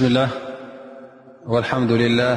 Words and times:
باسم 0.00 0.08
الله 0.08 0.28
والحمد 1.46 1.92
لله 1.92 2.36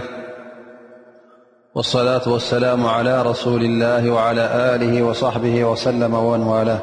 والصلاة 1.76 2.22
والسلام 2.30 2.88
على 2.88 3.22
رسول 3.22 3.62
الله 3.66 4.10
وعلى 4.12 4.44
آله 4.76 5.04
وصحبه 5.04 5.64
وسلم 5.64 6.14
ومنواله 6.14 6.80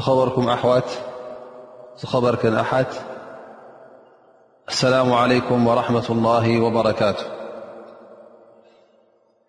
خبركم 0.00 0.48
أحو 0.48 0.80
خبركم 2.04 2.54
أح 2.56 2.84
السلام 4.68 5.12
عليكم 5.12 5.66
ورحمة 5.66 6.06
الله 6.10 6.60
وبركاته 6.60 7.24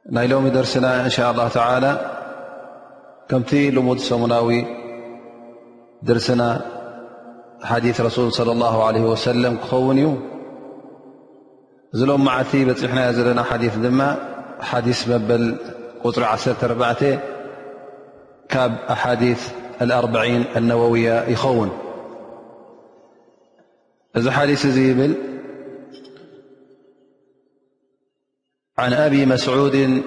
لوم 0.06 0.48
درسنا 0.48 1.04
إن 1.06 1.10
شاء 1.10 1.32
الله 1.32 1.48
تعالى 1.48 1.92
كمثيل 3.30 3.80
موسمناو 3.80 4.52
درسنا 6.04 6.75
أحديث 7.64 8.02
رسول 8.02 8.32
صلى 8.34 8.52
الله 8.52 8.84
عليه 8.84 9.02
وسلم 9.02 9.58
خون 9.58 10.22
لم 11.94 12.24
مع 12.26 12.44
ثيبط 12.44 12.86
حننا 12.86 13.44
حديث 13.44 13.74
حديث 14.60 15.08
بل 15.10 15.58
ر 16.18 16.24
عس 16.24 16.50
بعتين 16.66 17.20
أحاديث 18.60 19.50
الأربعين 19.82 20.46
النووية 20.56 21.22
يخون 21.24 21.70
ذ 24.18 24.32
حديث 24.32 24.68
زيبل 24.68 25.14
عن 28.78 28.94
أبي 28.94 29.26
مسعود 29.26 30.02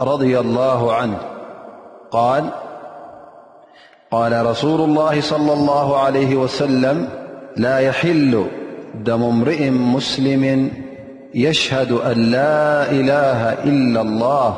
رضي 0.00 0.38
الله 0.38 0.94
عنه 0.94 1.18
قال 2.10 2.50
قال 4.14 4.46
رسول 4.46 4.80
الله- 4.80 5.20
صلى 5.34 5.52
الله 5.52 6.00
عليه 6.00 6.36
وسلم- 6.36 7.08
لا 7.64 7.78
يحل 7.78 8.44
دم 9.04 9.22
امرئ 9.22 9.70
مسلم 9.70 10.70
يشهد 11.34 11.92
أن 11.92 12.18
لا 12.30 12.90
إله 12.90 13.52
إلا 13.52 14.00
الله 14.00 14.56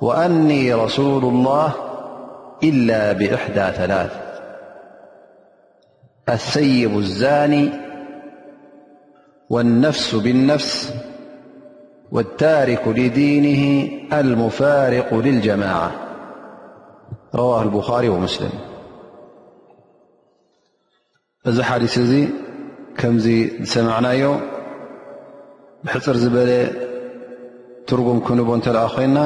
وأني 0.00 0.74
رسول 0.74 1.24
الله 1.24 1.70
إلا 2.64 3.12
بإحدى 3.12 3.76
ثلاث 3.76 4.12
الثيب 6.28 6.98
الزاني 6.98 7.68
والنفس 9.50 10.14
بالنفس 10.14 10.94
والتارك 12.12 12.82
لدينه 12.88 13.88
المفارق 14.12 15.14
للجماعة 15.14 15.92
ረዋه 17.40 17.60
ብኻሪ 17.74 18.04
ወሙስሊም 18.14 18.54
እዚ 21.50 21.56
ሓዲስ 21.68 21.94
እዚ 22.02 22.12
ከምዚ 22.98 23.26
ዝሰምዕናዮ 23.68 24.22
ብሕፅር 25.84 26.16
ዝበለ 26.22 26.50
ትርጉም 27.88 28.18
ክንቦ 28.26 28.48
እተለኣ 28.58 28.84
ኮይና 28.94 29.16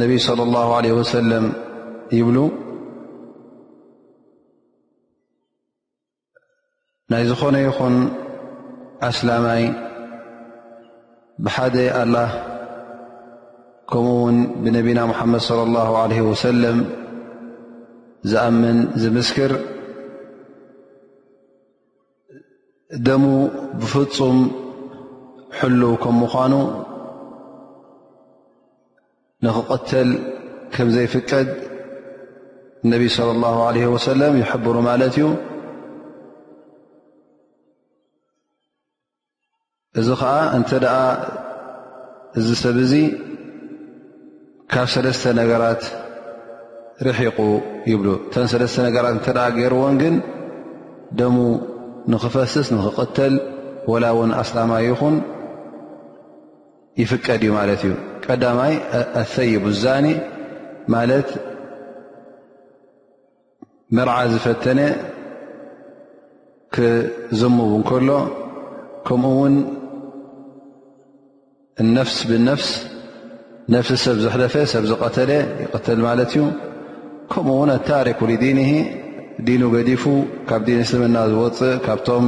ነብይ 0.00 0.18
صى 0.26 0.32
اላه 0.46 0.66
عለه 0.78 0.92
ሰለም 1.14 1.44
ይብሉ 2.18 2.36
ናይ 7.10 7.22
ዝኾነ 7.30 7.54
ይኹን 7.66 7.94
ኣስላማይ 9.10 9.62
ብሓደ 11.44 11.76
ኣላه 12.04 12.30
ከምኡ 13.90 14.10
ውን 14.24 14.36
ብነብና 14.62 14.98
ሓመድ 15.18 15.42
ص 15.48 15.50
ላه 15.76 15.88
عለه 16.02 16.18
ወሰለም 16.30 16.78
ዝኣምን 18.28 18.78
ዝምስክር 19.02 19.52
ደሙ 23.06 23.22
ብፍፁም 23.80 24.38
ሕሉው 25.58 25.94
ከም 26.02 26.16
ምኳኑ 26.22 26.54
ንክቐተል 29.44 30.10
ከም 30.74 30.88
ዘይፍቀድ 30.94 31.48
እነቢይ 32.84 33.10
صለ 33.16 33.28
ላه 33.42 33.56
ለ 33.76 33.78
ወሰለም 33.94 34.32
ይሕብሩ 34.42 34.76
ማለት 34.90 35.14
እዩ 35.18 35.26
እዚ 40.00 40.08
ከዓ 40.20 40.34
እንተ 40.56 40.70
ደኣ 40.84 40.96
እዚ 42.38 42.48
ሰብ 42.62 42.76
እዚ 42.84 42.92
ካብ 44.72 44.86
ሰለስተ 44.94 45.22
ነገራት 45.40 45.82
ርሒቑ 47.06 47.38
ይብሉ 47.90 48.08
እተን 48.22 48.46
ሰለስተ 48.52 48.76
ነገራት 48.86 49.12
እንተ 49.16 49.26
ደ 49.36 49.44
ገይርዎን 49.56 49.94
ግን 50.02 50.14
ደሙ 51.18 51.36
ንኽፈስስ 52.12 52.66
ንኽቕተል 52.76 53.34
ወላ 53.92 54.04
እውን 54.14 54.30
ኣስላማ 54.40 54.72
ይኹን 54.88 55.16
ይፍቀድ 57.02 57.42
እዩ 57.46 57.50
ማለት 57.58 57.80
እዩ 57.86 57.94
ቀዳማይ 58.24 58.74
ኣሰይብዛኒ 59.22 60.06
ማለት 60.94 61.28
መርዓ 63.96 64.16
ዝፈተነ 64.32 64.80
ክዘሙቡ 66.74 67.70
እንከሎ 67.80 68.08
ከምኡ 69.06 69.32
ውን 69.40 69.54
እነፍስ 71.84 72.16
ብነፍስ 72.30 72.68
ነፍሲ 73.74 73.92
ሰብ 74.04 74.16
ዘሕለፈ 74.24 74.54
ሰብ 74.74 74.84
ዝቐተለ 74.90 75.30
ይቕትል 75.64 75.98
ማለት 76.08 76.30
እዩ 76.36 76.44
ከምኡው 77.32 77.60
ኣታሪክ 77.78 78.18
لዲን 78.30 78.58
ዲኑ 79.48 79.62
ገዲፉ 79.74 80.04
ካብ 80.48 80.62
ዲን 80.68 80.80
ስልምና 80.90 81.18
ዝወፅእ 81.32 81.74
ካብቶም 81.86 82.24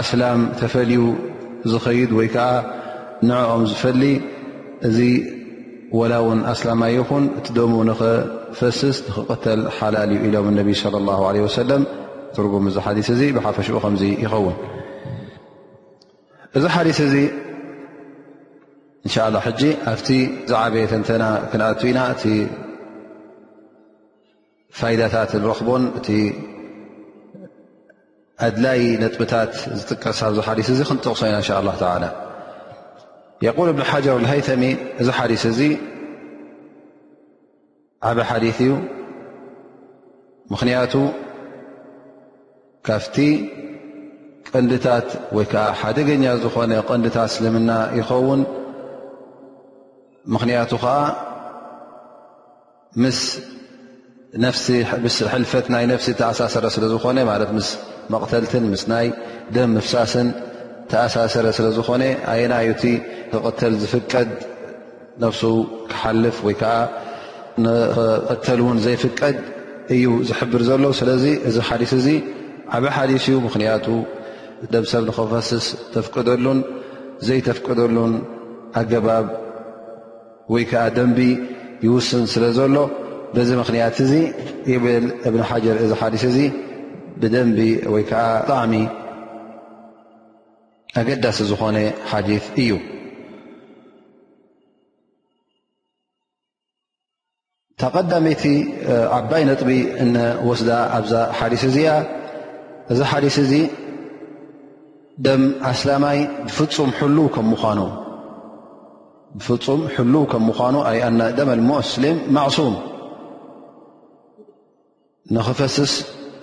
ኣስላም 0.00 0.40
ተፈልዩ 0.60 1.00
ዝኸይድ 1.72 2.10
ወይዓ 2.18 2.36
ንعኦም 3.28 3.62
ዝፈሊ 3.70 4.02
እዚ 4.88 4.98
وላ 5.98 6.12
ውን 6.26 6.40
ኣስላማይ 6.52 6.96
ኹን 7.08 7.24
እቲ 7.38 7.46
ደሙ 7.58 7.72
ኽፈስስ 8.00 8.96
ክተል 9.30 9.60
ሓላል 9.78 10.10
ኢሎም 10.26 10.48
ص 10.82 10.86
له 11.08 11.20
عه 11.28 11.36
ሰ 11.58 11.66
ትጉም 12.36 12.66
ዚ 12.76 12.78
ث 13.08 13.18
እ 13.26 13.30
ብሓፈሽኡ 13.36 13.76
ከ 13.84 13.94
ይኸውን 14.22 14.56
እዚ 16.56 16.64
ሓث 16.76 16.98
እ 17.06 17.26
ን 19.08 19.12
ኣብቲ 19.92 20.08
ዛዓበየ 20.50 20.84
ኢና 21.90 21.98
ፋይዳታት 24.78 25.30
ንረክቦ 25.42 25.68
እቲ 25.98 26.08
ኣድላይ 28.46 28.80
ነጥብታት 29.02 29.52
ዝጥቀሳብ 29.78 30.32
ሓስ 30.48 30.68
እዚ 30.74 30.80
ክንጥቕሶ 30.88 31.20
ኢና 31.28 31.38
እንء 31.60 32.06
ه 32.06 32.08
የقል 33.46 33.68
እብን 33.72 33.84
ሓጀር 33.90 34.14
ሃይተሚ 34.32 34.62
እዚ 35.00 35.08
ሓዲስ 35.18 35.42
እዚ 35.50 35.60
ዓበ 38.08 38.18
ሓዲث 38.30 38.58
እዩ 38.64 38.70
ምኽንያቱ 40.52 40.94
ካብቲ 42.86 43.16
ቀንድታት 44.50 45.08
ወይዓ 45.36 45.54
ሓደገኛ 45.80 46.24
ዝኾነ 46.42 46.72
ቅንዲታት 46.88 47.28
እስልምና 47.32 47.70
ይኸውን 47.98 48.40
ምኽንያቱ 50.34 50.72
ከዓ 50.84 50.94
ስ 53.18 53.22
ሲምስ 54.32 55.14
ሕልፈት 55.32 55.66
ናይ 55.74 55.84
ነፍሲ 55.92 56.08
ተኣሳሰረ 56.18 56.66
ስለ 56.74 56.84
ዝኾነ 56.92 57.18
ማለት 57.30 57.50
ምስ 57.56 57.68
መቕተልትን 58.12 58.64
ምስ 58.72 58.82
ናይ 58.92 59.06
ደም 59.54 59.70
ምፍሳስን 59.76 60.28
ተኣሳሰረ 60.90 61.46
ስለ 61.56 61.66
ዝኾነ 61.76 62.02
ኣየናዩቲ 62.32 62.82
ክቕተል 63.32 63.74
ዝፍቀድ 63.82 64.30
ነፍሱ 65.24 65.42
ክሓልፍ 65.90 66.36
ወይ 66.46 66.54
ከዓ 66.60 66.74
ንቅተል 67.64 68.58
እውን 68.64 68.78
ዘይፍቀድ 68.84 69.36
እዩ 69.96 70.06
ዝሕብር 70.30 70.62
ዘሎ 70.70 70.82
ስለዚ 71.00 71.24
እዚ 71.50 71.56
ሓዲስ 71.70 71.92
እዚ 71.98 72.08
ዓበ 72.78 72.84
ሓዲስ 72.98 73.24
እዩ 73.30 73.36
ምኽንያቱ 73.48 73.86
ደም 74.74 74.84
ሰብ 74.92 75.02
ንክፈስስ 75.10 75.66
ተፍቅደሉን 75.96 76.58
ዘይተፍቅደሉን 77.26 78.14
ኣገባብ 78.82 79.26
ወይ 80.54 80.64
ከዓ 80.72 80.84
ደንቢ 80.98 81.18
ይውስን 81.86 82.24
ስለ 82.32 82.44
ዘሎ 82.60 82.76
ዚ 83.48 83.50
ምክንያት 83.60 83.96
እዚ 84.04 84.12
ብል 84.84 85.04
እብን 85.28 85.42
ሓጀር 85.50 85.76
እዚ 85.84 85.90
ሓዲث 86.00 86.22
እዚ 86.30 86.38
ብደንቢ 87.20 87.58
ወይዓ 87.92 88.10
ጣዕሚ 88.50 88.72
ኣገዳሲ 91.00 91.38
ዝኮነ 91.50 91.76
ሓዲث 92.10 92.44
እዩ 92.62 92.70
ተቐዳመቲ 97.80 98.42
ዓባይ 99.18 99.42
ነጥቢ 99.48 99.68
ወስዳ 100.48 100.70
ኣዛ 100.98 101.12
ሓዲث 101.38 101.62
እዚ 101.70 101.78
እዚ 102.92 102.98
ሓዲث 103.12 103.36
እዚ 103.44 103.52
ደ 105.24 105.26
ኣስላይ 105.70 106.18
ፁም 106.56 106.90
ምኑ 107.00 107.18
ደ 111.38 111.40
ም 111.48 111.50
ማሱም 112.36 112.74
ንኽፈስስ 115.34 115.92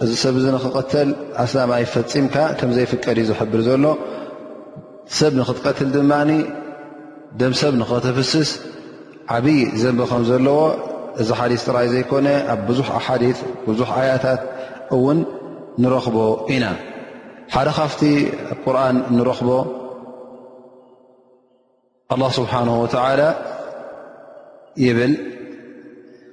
እዚ 0.03 0.11
ሰብ 0.23 0.35
እ 0.39 0.43
ንኽቀተል 0.55 1.09
ኣስላማይ 1.43 1.83
ፈፂምካ 1.93 2.35
ከምዘይፍቀድ 2.59 3.17
ዩ 3.21 3.23
ዝሕብር 3.29 3.61
ዘሎ 3.67 3.85
ሰብ 5.17 5.31
ንኽትቀትል 5.39 5.89
ድማ 5.95 6.11
ደም 7.39 7.53
ሰብ 7.61 7.73
ንኽተፍስስ 7.81 8.49
ዓብይ 9.37 9.59
ዘንበ 9.81 10.01
ከም 10.11 10.23
ዘለዎ 10.29 10.59
እዚ 11.21 11.29
ሓዲስ 11.39 11.61
ጥራይ 11.67 11.87
ዘይኮነ 11.93 12.27
ኣብ 12.53 12.59
ብዙሕ 12.69 12.87
ሓዲ 13.07 13.23
ብዙሕ 13.67 13.89
ኣያታት 14.01 14.41
እውን 14.97 15.19
ንረኽቦ 15.83 16.17
ኢና 16.57 16.65
ሓደ 17.55 17.67
ካፍቲ 17.79 18.01
ቁርን 18.63 18.97
ንረኽቦ 19.17 19.49
ኣه 22.13 22.21
ስብሓነه 22.37 22.75
ወላ 22.83 23.21
ይብል 24.85 25.13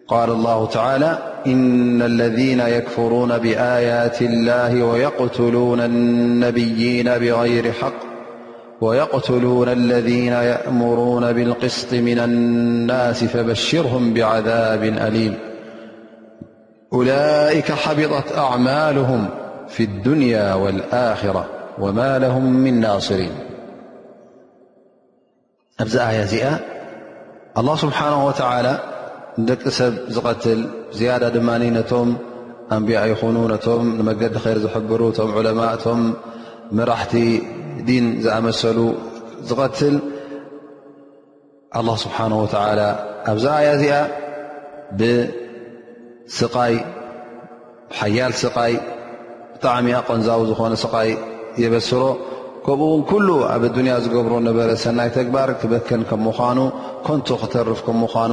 قال 0.08 0.30
الله 0.30 0.66
تعالى 0.66 1.18
إن 1.46 2.02
الذين 2.02 2.60
يكفرون 2.60 3.38
بآيات 3.38 4.22
الله 4.22 4.82
ويقتلون 4.82 5.80
النبيين 5.80 7.04
بغير 7.06 7.72
حق 7.72 7.92
ويقتلون 8.80 9.68
الذين 9.68 10.32
يأمرون 10.32 11.32
بالقسط 11.32 11.92
من 11.94 12.18
الناس 12.18 13.24
فبشرهم 13.24 14.14
بعذاب 14.14 14.82
أليم 14.84 15.34
أولئك 16.92 17.72
حبطت 17.72 18.38
أعمالهم 18.38 19.28
في 19.68 19.82
الدنيا 19.82 20.54
والآخرة 20.54 21.46
وما 21.78 22.18
لهم 22.18 22.44
من 22.52 22.80
ناصرين 22.80 23.30
أزأ 25.82 26.08
آيات 26.08 26.56
الله 27.58 27.76
سبحانه 27.76 28.26
وتعالى 28.26 28.93
ንደቂ 29.42 29.62
ሰብ 29.78 29.94
ዝቀትል 30.16 30.60
ዝያዳ 30.98 31.24
ድማ 31.36 31.48
ነቶም 31.76 32.10
ኣንቢያ 32.74 32.98
ይኹኑ 33.12 33.36
ነቶም 33.52 33.84
ንመገዲ 33.98 34.34
ኸይር 34.42 34.58
ዝሕብሩ 34.64 35.00
እቶም 35.12 35.30
ዕለማ 35.38 35.60
ቶም 35.84 36.02
መራሕቲ 36.78 37.14
ዲን 37.88 38.06
ዝኣመሰሉ 38.24 38.78
ዝቐትል 39.48 39.96
ኣላ 41.80 41.88
ስብሓን 42.04 42.32
ወተላ 42.42 42.80
ኣብዛኣያ 43.32 43.68
እዚኣ 43.78 43.94
ብስይ 45.00 46.74
ሓያል 48.00 48.32
ስቃይ 48.42 48.74
ብጣዕሚ 49.54 49.88
ኣቐንዛዊ 50.00 50.40
ዝኾነ 50.50 50.74
ስቃይ 50.84 51.10
የበስሮ 51.62 52.02
ከምኡ 52.66 52.86
ውን 52.92 53.02
ኩሉ 53.10 53.28
ኣብ 53.54 53.62
ዱንያ 53.78 53.94
ዝገብሮ 54.04 54.34
ነበረ 54.48 54.68
ሰናይ 54.84 55.10
ተግባር 55.16 55.48
ክበከን 55.62 56.02
ከምዃኑ 56.10 56.58
ኮንቶ 57.08 57.28
ክተርፍ 57.42 57.80
ከምዃኑ 57.86 58.32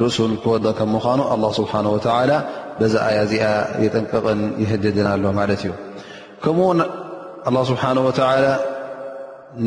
ርእሱን 0.00 0.32
ክወዶ 0.42 0.66
ከም 0.78 0.88
ምኳኑ 0.96 1.20
ስብሓ 1.60 1.72
ወላ 1.94 2.30
በዛኣያ 2.78 3.18
ዚኣ 3.30 3.44
የጠንቅቅን 3.84 4.40
ይህድድን 4.62 5.06
ኣሎ 5.14 5.24
ማለት 5.38 5.62
እዩ 5.64 5.72
ከምኡውን 6.42 6.78
ስብሓه 7.70 7.98
ወተላ 8.08 8.44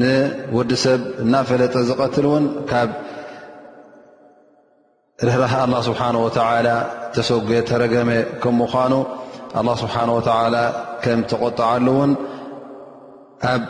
ንወዲሰብ 0.01 1.01
እናፈለጠ 1.23 1.73
ዝቀትል 1.89 2.25
ውን 2.31 2.45
ካብ 2.69 2.89
ርራ 5.27 5.43
ስብሓ 5.89 6.01
ወ 6.25 6.29
ተሰጌ 7.17 7.51
ተረገመ 7.71 8.09
ከም 8.43 8.55
ምኳኑ 8.63 8.93
ስብሓ 9.83 9.95
ከም 11.03 11.19
ተቆጣዓሉ 11.31 11.87
ውን 11.99 12.11
ኣብ 13.53 13.61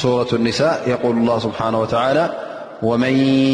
ሱረት 0.00 0.30
ኒሳ 0.46 0.60
የል 0.90 1.28
ስብሓ 1.46 1.60
ወላ 1.84 2.14
ومن 2.82 3.12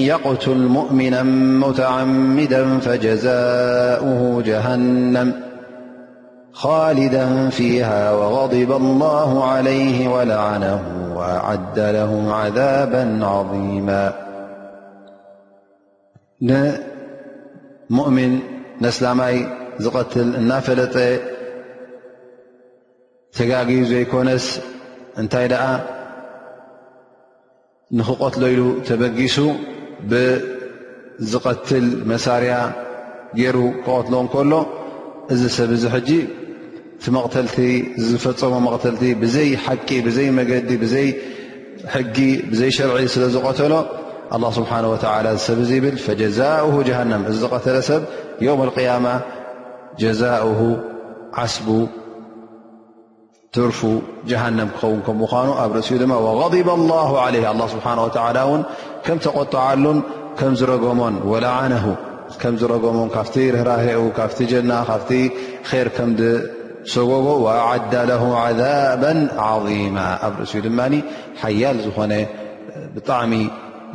يقتل 0.08 0.56
مؤمنا 0.58 1.22
متعمدا 1.66 2.78
فجزاؤه 2.78 4.42
جهنم 4.46 5.32
خالدا 6.52 7.48
فيها 7.48 8.12
وغضب 8.12 8.72
الله 8.72 9.44
عليه 9.50 10.08
ولعنه 10.08 10.80
وأعد 11.16 11.78
له 11.78 12.34
عذابا 12.34 13.26
عظيما 13.26 14.12
مؤمن 17.90 18.38
نس 18.80 19.02
لاماي 19.02 19.46
قتل 19.94 20.42
نافل 20.42 20.86
تجا 23.32 23.82
زي 23.84 24.04
كونس 24.04 24.60
نتيل 25.18 25.54
ንክቆትሎ 27.98 28.42
ኢሉ 28.52 28.62
ተመጊሱ 28.86 29.36
ብዝቐትል 30.10 31.84
መሳርያ 32.10 32.54
ገይሩ 33.38 33.58
ክቐትሎ 33.84 34.14
ንከሎ 34.26 34.52
እዚ 35.32 35.42
ሰብ 35.56 35.70
ዚ 35.82 35.84
ሕጂ 35.94 36.10
ቲ 37.02 37.04
መቕተልቲ 37.16 37.56
ዝፈፀሞ 38.08 38.54
መቕተልቲ 38.66 39.02
ብዘይ 39.22 39.50
ሓቂ 39.64 39.88
ብዘይ 40.06 40.28
መገዲ 40.38 40.70
ብዘይ 40.82 41.08
ሕጊ 41.94 42.16
ብዘይ 42.50 42.70
ሸርዒ 42.78 42.96
ስለ 43.14 43.24
ዝቐተሎ 43.36 43.74
ه 44.34 44.50
ስብሓه 44.58 45.36
ሰብ 45.46 45.58
ብል 45.84 45.96
ጀዛؤه 46.20 46.74
ጀሃንም 46.88 47.22
እዝቀተለ 47.32 47.76
ሰብ 47.90 48.02
የም 48.46 48.60
اقያማ 48.66 49.06
ጀዛؤ 50.02 50.56
ዓስቡ 51.42 51.66
ظርፍ 53.56 53.80
جሃن 54.30 54.58
ክኸን 54.78 54.98
ከኑ 55.06 55.20
ኣብ 55.64 55.70
ርእሲ 55.76 55.88
ድ 56.00 56.04
وغضب 56.26 56.68
الله 56.78 57.10
ع 57.24 57.26
ስه 57.72 57.78
ከም 59.06 59.18
ተቆطሉን 59.24 59.98
ከም 60.38 60.52
ዝረገሞን 60.60 61.14
ولዓነه 61.30 61.86
ከዝረሞ 62.42 62.96
ካብ 63.16 63.28
ራ 63.68 63.72
ካ 64.16 64.20
ጀና 64.52 64.72
ካ 64.88 65.72
ር 65.86 65.88
ከሰጎዎ 66.88 67.26
وዓد 67.46 67.94
له 68.10 68.22
عذب 68.44 69.02
عظم 69.46 69.94
ኣብ 70.26 70.34
ርእሲ 70.40 70.54
ድ 70.66 70.70
ሓያል 71.42 71.76
ዝ 71.84 71.88
ብጣሚ 72.96 73.32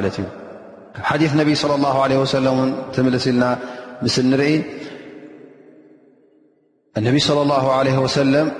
እዩ 1.19 1.55
صلى 1.63 1.73
الله 1.79 1.95
عليه 2.05 2.19
س 2.33 2.35
ትስ 2.95 3.25
ኢልና 3.31 3.43
مثل 4.01 4.25
ن 4.25 4.63
النبي 6.97 7.19
صلى 7.19 7.41
الله 7.41 7.71
عليه 7.71 7.99
وسلم 7.99 8.51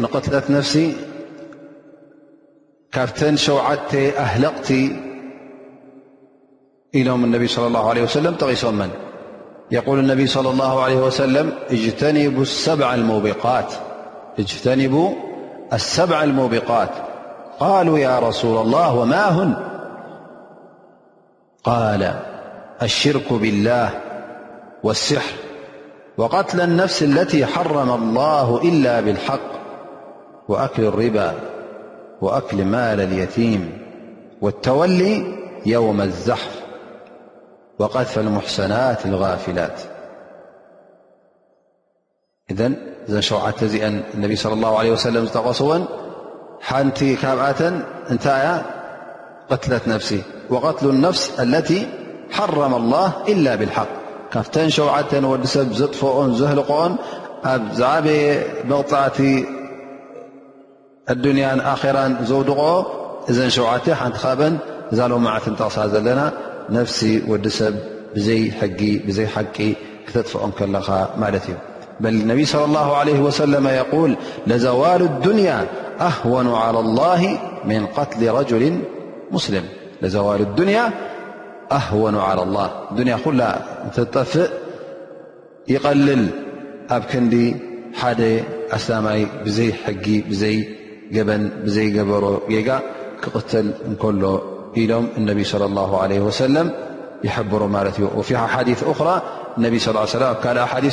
نقتلة 0.00 0.42
نفسي 0.50 0.96
كف 2.92 3.10
تنشو 3.10 3.58
عدت 3.58 3.94
أهلقتي 3.94 4.96
لوم 6.94 7.24
النبي 7.24 7.46
صلى 7.46 7.66
الله 7.66 7.88
عليه 7.88 8.02
وسلم 8.02 8.34
تغيسمن 8.34 8.90
يقول 9.70 9.98
النبي 9.98 10.26
صلى 10.26 10.50
الله 10.50 10.82
عليه 10.82 10.96
وسلم 10.96 11.52
اجتنب 11.70 12.36
السبع 15.72 16.24
الموبقات 16.24 16.90
قالوا 17.60 17.98
يا 17.98 18.18
رسول 18.18 18.62
الله 18.66 18.94
وما 19.00 19.24
هن 19.28 19.75
قال 21.66 22.14
الشرك 22.82 23.32
بالله 23.32 23.90
والسحر 24.82 25.32
وقتل 26.18 26.60
النفس 26.60 27.02
التي 27.02 27.46
حرم 27.46 27.90
الله 27.90 28.60
إلا 28.62 29.00
بالحق 29.00 29.50
وأكل 30.48 30.84
الربا 30.84 31.34
وأكل 32.20 32.64
مال 32.64 33.00
اليتيم 33.00 33.78
والتولي 34.42 35.34
يوم 35.66 36.00
الزحف 36.00 36.60
وقذف 37.78 38.18
المحسنات 38.18 39.06
الغافلات 39.06 39.80
إذن 42.50 42.76
شعتزأن 43.20 44.02
النبي 44.14 44.36
صلى 44.36 44.52
الله 44.54 44.78
عليه 44.78 44.90
وسلم 44.92 45.52
صوا 45.54 45.78
نت 46.82 47.04
كبعة 47.04 47.82
نت 48.10 48.26
قلة 49.50 49.80
نفس 49.86 50.14
وقتل 50.50 50.88
النفس 50.88 51.40
التي 51.40 51.86
حرم 52.30 52.74
الله 52.74 53.12
إلا 53.28 53.54
بالحق 53.54 53.86
كفتن 54.32 54.68
شوعت 54.68 55.14
و 55.14 55.36
ጥفق 55.38 56.30
زلق 56.30 56.96
عب 57.44 57.62
قع 57.78 57.98
الني 61.10 61.46
ر 61.84 62.16
زوድق 62.24 62.60
ذن 63.30 63.48
شوعت 63.50 63.88
ل 63.88 63.94
ق 63.94 63.96
ن 64.50 64.58
نف 66.76 67.00
و 67.28 67.36
ح 69.34 69.40
كጥفق 70.06 70.42
بل 72.00 72.08
النبي 72.22 72.44
صلى 72.44 72.64
الله 72.64 72.96
عليه 72.96 73.20
وسلم 73.20 73.66
يول 73.80 74.16
لزوال 74.46 75.02
الدنيا 75.02 75.66
أهون 76.00 76.48
على 76.64 76.80
الله 76.84 77.38
من 77.70 77.86
قتل 77.86 78.30
رجل 78.38 78.78
ዘዋل 80.14 80.42
ل 80.58 80.72
ኣهوኑ 81.78 82.14
على 82.28 82.42
الله 82.46 82.66
ጠፍእ 84.14 84.50
ይቀልል 85.72 86.22
ኣብ 86.96 87.02
ክንዲ 87.10 87.34
ሓደ 88.00 88.20
ኣسላይ 88.76 89.20
ብዘይ 89.44 89.70
ጊ 90.04 90.06
ይ 91.16 91.18
በን 91.28 91.42
ዘይገበሮ 91.74 92.24
ጋ 92.66 92.68
ክትል 93.22 93.66
እሎ 93.92 94.24
ኢሎም 94.80 95.06
اነ 95.18 95.28
صى 95.52 95.58
الله 95.70 95.90
عليه 96.02 96.22
س 96.40 96.42
يحبሩ 97.26 97.60
ማ 97.74 97.76
ሓث 97.86 97.96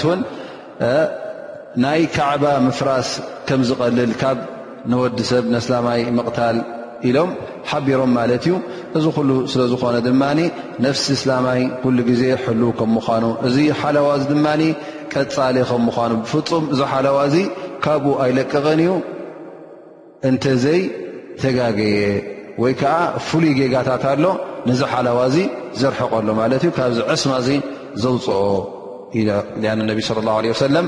صى 0.04 0.12
ي 0.12 0.88
ናይ 1.84 2.02
ካዕባ 2.16 2.44
ምፍራስ 2.66 3.10
ከም 3.48 3.62
ዝቀልል 3.68 4.12
ካብ 4.22 4.38
ንወዲ 4.92 5.18
ሰብ 5.30 5.44
ስላማይ 5.68 6.02
ቕታ 6.28 6.40
ኢሎም 7.10 7.30
ሓቢሮም 7.70 8.12
ማለት 8.18 8.44
እዩ 8.48 8.54
እዚ 8.98 9.06
ኩሉ 9.18 9.30
ስለ 9.52 9.62
ዝኾነ 9.72 9.96
ድማ 10.08 10.24
ነፍሲ 10.86 11.06
እስላማይ 11.18 11.62
ኩሉ 11.84 11.98
ግዜ 12.10 12.24
ሕልው 12.44 12.70
ከምምዃኑ 12.80 13.26
እዚ 13.48 13.58
ሓላዋ 13.82 14.08
እዚ 14.20 14.26
ድማ 14.34 14.48
ቀፃለ 15.14 15.56
ከምምዃኑ 15.70 16.12
ብፍፁም 16.24 16.66
እዚ 16.74 16.80
ሓላዋ 16.94 17.18
እዚ 17.30 17.38
ካብኡ 17.86 18.14
ኣይለቀቐን 18.26 18.80
እዩ 18.86 18.92
እንተዘይ 20.30 20.80
ተጋገየ 21.44 22.02
ወይ 22.64 22.74
ከዓ 22.82 22.96
ፍሉይ 23.28 23.52
ጌጋታት 23.60 24.04
ኣሎ 24.14 24.26
ነዚ 24.70 24.82
ሓላዋ 24.94 25.20
እዚ 25.32 25.38
ዘርሕቀሎ 25.82 26.28
ማለት 26.42 26.62
እዩ 26.66 26.72
ካብዚ 26.78 27.00
ዕስማ 27.16 27.34
እዚ 27.44 27.50
ዘውፅኦ 28.04 28.44
ያን 29.66 29.80
ነቢ 29.90 30.00
ለ 30.16 30.20
ላ 30.28 30.36
ለ 30.46 30.54
ወሰለም 30.54 30.88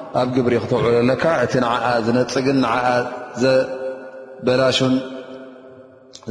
ኣብ 0.19 0.29
ግብሪ 0.35 0.53
ክተውዕ 0.63 0.85
ዘለካ 0.95 1.23
እቲ 1.43 1.53
ንዓኣ 1.63 1.85
ዝነፅግን 2.05 2.57
ንዓኣ 2.63 2.87
ዘበላሹን 3.41 4.95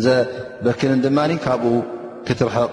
ዘበክንን 0.04 1.00
ድማ 1.04 1.18
ካብኡ 1.44 1.74
ክትርሕቕ 2.26 2.72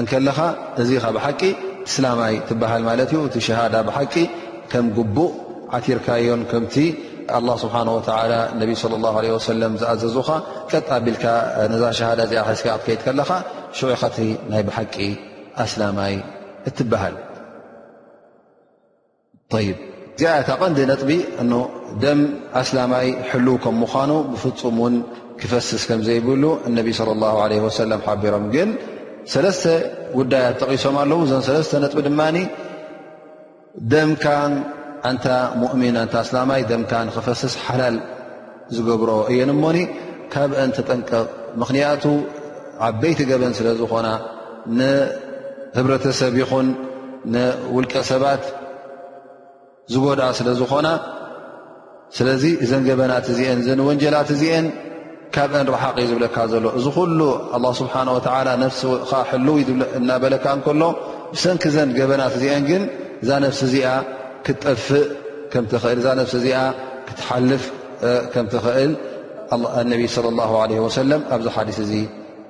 እንከለኻ 0.00 0.38
እዚኻ 0.80 1.04
ብሓቂ 1.16 1.42
እስላማይ 1.88 2.34
ትበሃል 2.48 2.82
ማለት 2.88 3.10
እዩ 3.14 3.20
እቲ 3.28 3.34
ሸሃዳ 3.46 3.74
ብሓቂ 3.88 4.14
ከም 4.70 4.86
ጉቡእ 4.98 5.34
ዓቲርካዮን 5.78 6.42
ከምቲ 6.50 6.76
ላ 7.46 7.50
ስብሓን 7.62 7.88
ወላ 7.96 8.32
ነቢ 8.60 8.70
ስለ 8.82 8.92
ላه 9.04 9.16
ለ 9.24 9.32
ወሰለም 9.36 9.72
ዝኣዘዙኻ 9.80 10.28
ቀጣቢልካ 10.70 11.24
ነዛ 11.72 11.82
ሸሃዳ 11.98 12.20
እዚኣ 12.28 12.42
ሓዝካ 12.50 12.68
ክትከይድ 12.80 13.00
ከለኻ 13.06 13.30
ሽዑ 13.78 13.88
ኸቲ 14.02 14.16
ናይ 14.52 14.62
ብሓቂ 14.68 14.94
ኣስላማይ 15.64 16.14
እትበሃል 16.68 17.16
ይ 19.66 19.74
እዚያ 20.18 20.28
ታ 20.48 20.52
ቐንዲ 20.60 20.78
ነጥቢ 20.88 21.10
ደም 22.02 22.20
ኣስላማይ 22.60 23.08
ሕልው 23.30 23.56
ከም 23.64 23.74
ምዃኑ 23.82 24.12
ብፍፁም 24.28 24.76
ውን 24.82 24.94
ክፈስስ 25.40 25.82
ከም 25.88 26.00
ዘይብሉ 26.06 26.44
እነቢ 26.68 26.86
صለ 26.98 27.08
ላ 27.24 27.60
ወሰለም 27.66 28.00
ሓቢሮም 28.06 28.46
ግን 28.54 28.70
ሰለስተ 29.32 29.64
ጉዳያት 30.18 30.56
ተቂሶም 30.62 30.96
ኣለዉ 31.02 31.18
እዞን 31.26 31.42
ሰለስተ 31.48 31.72
ነጥቢ 31.84 31.98
ድማኒ 32.08 32.36
ደምካ 33.92 34.24
አንታ 35.10 35.26
ሙእሚን 35.62 35.96
ንታ 36.06 36.14
ኣስላማይ 36.24 36.60
ደምካ 36.72 36.92
ክፈስስ 37.16 37.54
ሓላል 37.66 37.98
ዝገብሮ 38.76 39.10
እየን 39.34 39.52
እሞኒ 39.58 39.78
ካብ 40.34 40.50
አን 40.66 40.72
ተጠንቀቕ 40.78 41.26
ምኽንያቱ 41.62 42.04
ዓበይቲ 42.88 43.18
ገበን 43.32 43.54
ስለ 43.58 43.68
ዝኾና 43.82 44.08
ንህብረተሰብ 44.78 46.32
ይኹን 46.42 46.68
ንውልቀ 47.34 47.92
ሰባት 48.12 48.42
ዝጎዳኣ 49.94 50.30
ስለዝኾና 50.38 50.88
ስለዚ 52.16 52.44
እዘን 52.64 52.82
ገበናት 52.88 53.26
እዚአን 53.32 53.58
እዘን 53.62 53.80
ወንጀላት 53.88 54.28
እዚአን 54.36 54.66
ካብአን 55.34 55.66
ረሓቒእ 55.74 56.06
ዝብለካ 56.10 56.36
ዘሎ 56.52 56.66
እዚ 56.78 56.86
ኩሉ 56.96 57.20
ስብሓ 57.80 57.94
ወ 58.16 58.18
ነሲካ 58.62 59.18
ሕልው 59.30 59.56
እናበለካ 59.98 60.44
ንከሎ 60.58 60.82
ብሰንኪ 61.32 61.64
ዘን 61.74 61.88
ገበናት 61.98 62.34
እዚአን 62.38 62.62
ግን 62.70 62.82
እዛ 63.22 63.30
ነፍሲ 63.44 63.60
እዚኣ 63.68 63.88
ክጠፍእ 65.52 65.84
እዛ 66.00 66.08
እዚኣ 66.38 66.58
ክትሓልፍ 67.08 67.64
ከምትኽእል 68.32 68.90
ነቢ 69.90 70.02
ለ 70.36 70.40
ه 70.48 70.52
ወሰለም 70.86 71.20
ኣብዚ 71.34 71.46
ሓዲስ 71.56 71.78
እዚ 71.84 71.92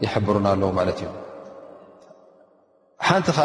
ይሕብሩና 0.05 0.47
ኣለዉ 0.55 0.71
ማለት 0.79 0.99
እዩ 1.03 1.09
ሓንቲ 3.09 3.29
ካአ 3.37 3.45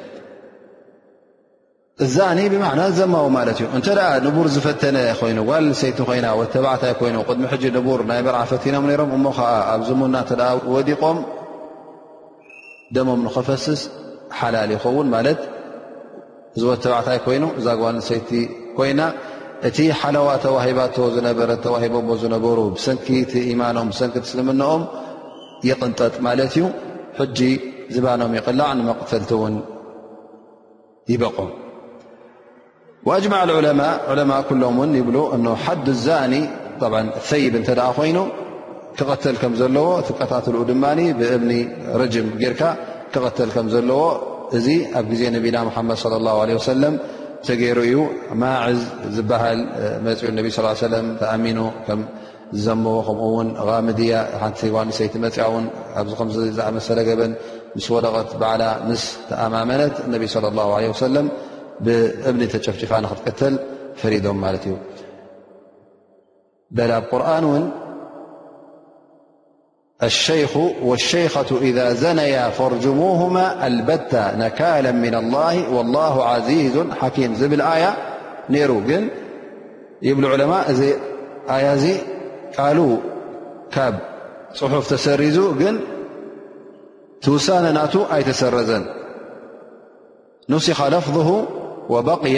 እዛ 2.05 2.15
ኒ 2.37 2.41
ብዕና 2.51 2.81
ዘማው 2.97 3.25
ማለት 3.37 3.57
እዩ 3.59 3.65
እንተ 3.77 3.87
ደኣ 3.97 4.09
ንቡር 4.25 4.47
ዝፈተነ 4.55 4.97
ኮይኑ 5.19 5.39
ጓል 5.49 5.65
ሰይቲ 5.79 5.97
ኮይና 6.09 6.27
ተባዕታይ 6.53 6.93
ኮይኑ 6.99 7.15
ቅድሚ 7.29 7.43
ሕጂ 7.53 7.63
ንቡር 7.77 7.99
ናይ 8.09 8.19
በርዓ 8.25 8.39
ፈቲኖም 8.51 8.85
ሮም 8.99 9.09
እሞ 9.17 9.25
ከዓ 9.37 9.49
ኣብዝሙና 9.73 10.15
እተ 10.25 10.31
ወዲቆም 10.75 11.17
ደሞም 12.95 13.19
ንኸፈስስ 13.25 13.81
ሓላል 14.39 14.71
ይኸውን 14.75 15.07
ማለት 15.15 15.39
እዚ 16.55 16.63
ወ 16.69 16.73
ተባዕታይ 16.85 17.19
ኮይኑ 17.25 17.43
እዛ 17.59 17.67
ጓል 17.81 17.97
ሰይቲ 18.09 18.29
ኮይና 18.77 19.01
እቲ 19.67 19.77
ሓለዋ 20.01 20.27
ተዋሂባቶ 20.45 20.95
ዝነበረ 21.15 21.49
ተዋሂቦቦ 21.65 22.09
ዝነበሩ 22.21 22.57
ብሰንኪት 22.75 23.31
ኢማኖም 23.51 23.89
ሰንኪት 23.99 24.25
ስልምነኦም 24.31 24.83
ይቕንጠጥ 25.69 26.13
ማለት 26.27 26.53
እዩ 26.61 26.65
ሕጂ 27.19 27.39
ዝባኖም 27.95 28.31
ይቕልዕ 28.39 28.67
ንመቕተልቲ 28.77 29.31
ውን 29.41 29.55
ይበቖም 31.13 31.51
أጅع 33.09 33.29
ማء 33.33 33.45
ሎም 34.61 34.75
ን 34.89 34.91
ይብ 34.99 35.07
እ 35.19 35.53
ሓዲ 35.63 35.85
ዛኒ 36.05 36.33
ይብ 37.43 37.53
እተ 37.59 37.69
ኮይኑ 37.97 38.17
ክቀተል 38.97 39.35
ከም 39.41 39.53
ዘለዎ 39.61 39.87
እቲ 40.01 40.09
ቀታትልኡ 40.21 40.61
ድማ 40.69 40.83
ብእምኒ 41.19 41.51
ረጅም 42.01 42.27
ጌርካ 42.41 42.61
ክቐተል 43.13 43.49
ከም 43.55 43.67
ዘለዎ 43.73 44.01
እዚ 44.57 44.67
ኣብ 44.97 45.05
ግዜ 45.11 45.21
ነና 45.33 45.57
ሓመድ 45.75 45.97
ص 46.03 46.05
ه 46.05 46.53
ه 46.53 46.61
ሰለ 46.69 46.83
ተገይሩ 47.47 47.77
እዩ 47.89 47.97
ማዕዝ 48.41 48.79
ዝበሃል 49.15 49.59
መፅኡ 50.05 50.27
ነቢ 50.39 50.47
ص 50.57 50.59
ተኣሚኑ 51.21 51.59
ከም 51.87 51.99
ዝዘመቦ 52.55 52.95
ከምኡውን 53.07 53.47
غሚድያ 53.67 54.13
ሓንቲ 54.41 54.59
ዋሰይቲ 54.75 55.13
መፅያን 55.25 55.65
ኣዚ 55.99 56.09
ከ 56.19 56.21
ዝኣመሰለ 56.57 56.99
ገበን 57.09 57.31
ምስ 57.75 57.85
ወደቐት 57.95 58.29
በዓላ 58.41 58.63
ምስ 58.89 59.03
ተኣማመነት 59.29 59.95
ነ 60.11 60.13
صى 60.33 60.39
له 60.57 60.67
عه 60.77 60.91
ሰለም 61.05 61.27
ابنفان 61.87 62.61
تل 63.37 63.55
فرم 63.95 64.45
لرن 64.45 64.77
ن 67.43 67.71
الشيخ 70.03 70.57
والشيخة 70.83 71.57
إذا 71.61 71.93
زنيا 71.93 72.49
فارجموهما 72.49 73.67
ألبت 73.67 74.15
نكالا 74.15 74.91
من 74.91 75.15
الله 75.15 75.73
والله 75.77 76.25
عزيز 76.25 76.73
حكيم 76.99 77.33
بال 77.33 77.61
آية 77.61 77.97
نر 78.49 78.71
ن 78.71 79.09
بل 80.01 80.25
علماء 80.25 80.71
ي 80.81 80.93
ال 82.59 82.79
ك 83.73 83.75
حف 84.71 84.85
تسر 84.89 85.21
ن 85.73 85.75
تسان 87.21 87.63
نت 87.77 87.93
أي 88.13 88.21
تسرزن 88.29 88.83
نسخ 90.49 90.79
لفظه 90.97 91.29
وبقي 91.95 92.37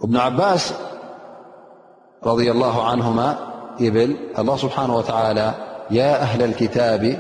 وابن 0.01 0.17
عباس 0.17 0.75
رض 2.27 2.41
الله 2.41 2.83
عنهما 2.87 3.37
الله 4.39 4.57
سبحانه 4.57 4.97
وتعالى 4.97 5.55
يا 5.91 6.17
أهل 6.21 6.43
الكتاب 6.43 7.19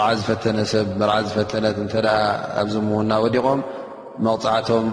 رዓ 0.00 0.12
ዝፈተن 0.18 0.58
ዝፈተነ 0.70 1.64
ኣዝمውና 2.60 3.12
وዲቖም 3.22 3.58
መقፅعቶም 4.26 4.86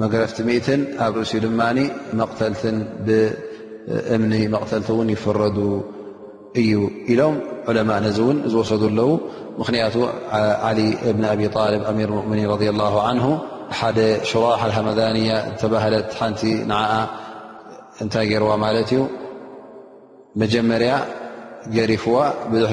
መረፍቲ 0.00 0.38
0 0.46 0.86
ኣብ 1.04 1.12
ርእሲ 1.20 1.32
ድማ 1.44 1.60
مقተት 2.20 2.60
ብእምኒ 3.06 4.32
مقተلቲ 4.54 4.86
ን 5.06 5.08
يفረዱ 5.16 5.58
እዩ 6.60 6.70
إሎም 7.12 7.34
عለمء 7.68 7.98
ነዚ 8.06 8.18
ን 8.36 8.38
ዝወሰد 8.52 8.82
ኣለው 8.90 9.10
ምክንያቱ 9.60 9.94
عل 10.68 10.78
ብن 11.16 11.22
ኣብ 11.32 11.38
لብ 11.44 11.54
أر 11.90 12.10
ؤኒن 12.18 12.44
رض 12.52 12.62
الله 12.74 12.94
عنه 13.08 13.26
ሓደ 13.78 13.98
ሽرح 14.30 14.60
لحمذنያ 14.70 15.30
ዝተባህت 15.50 16.06
ሓቲ 16.18 16.40
እታይ 18.02 18.26
ገር 18.32 18.42
እዩ 18.82 18.90
መጀመርያ 20.42 20.92
ገሪፍዋ 21.76 22.16
بضሕ 22.50 22.72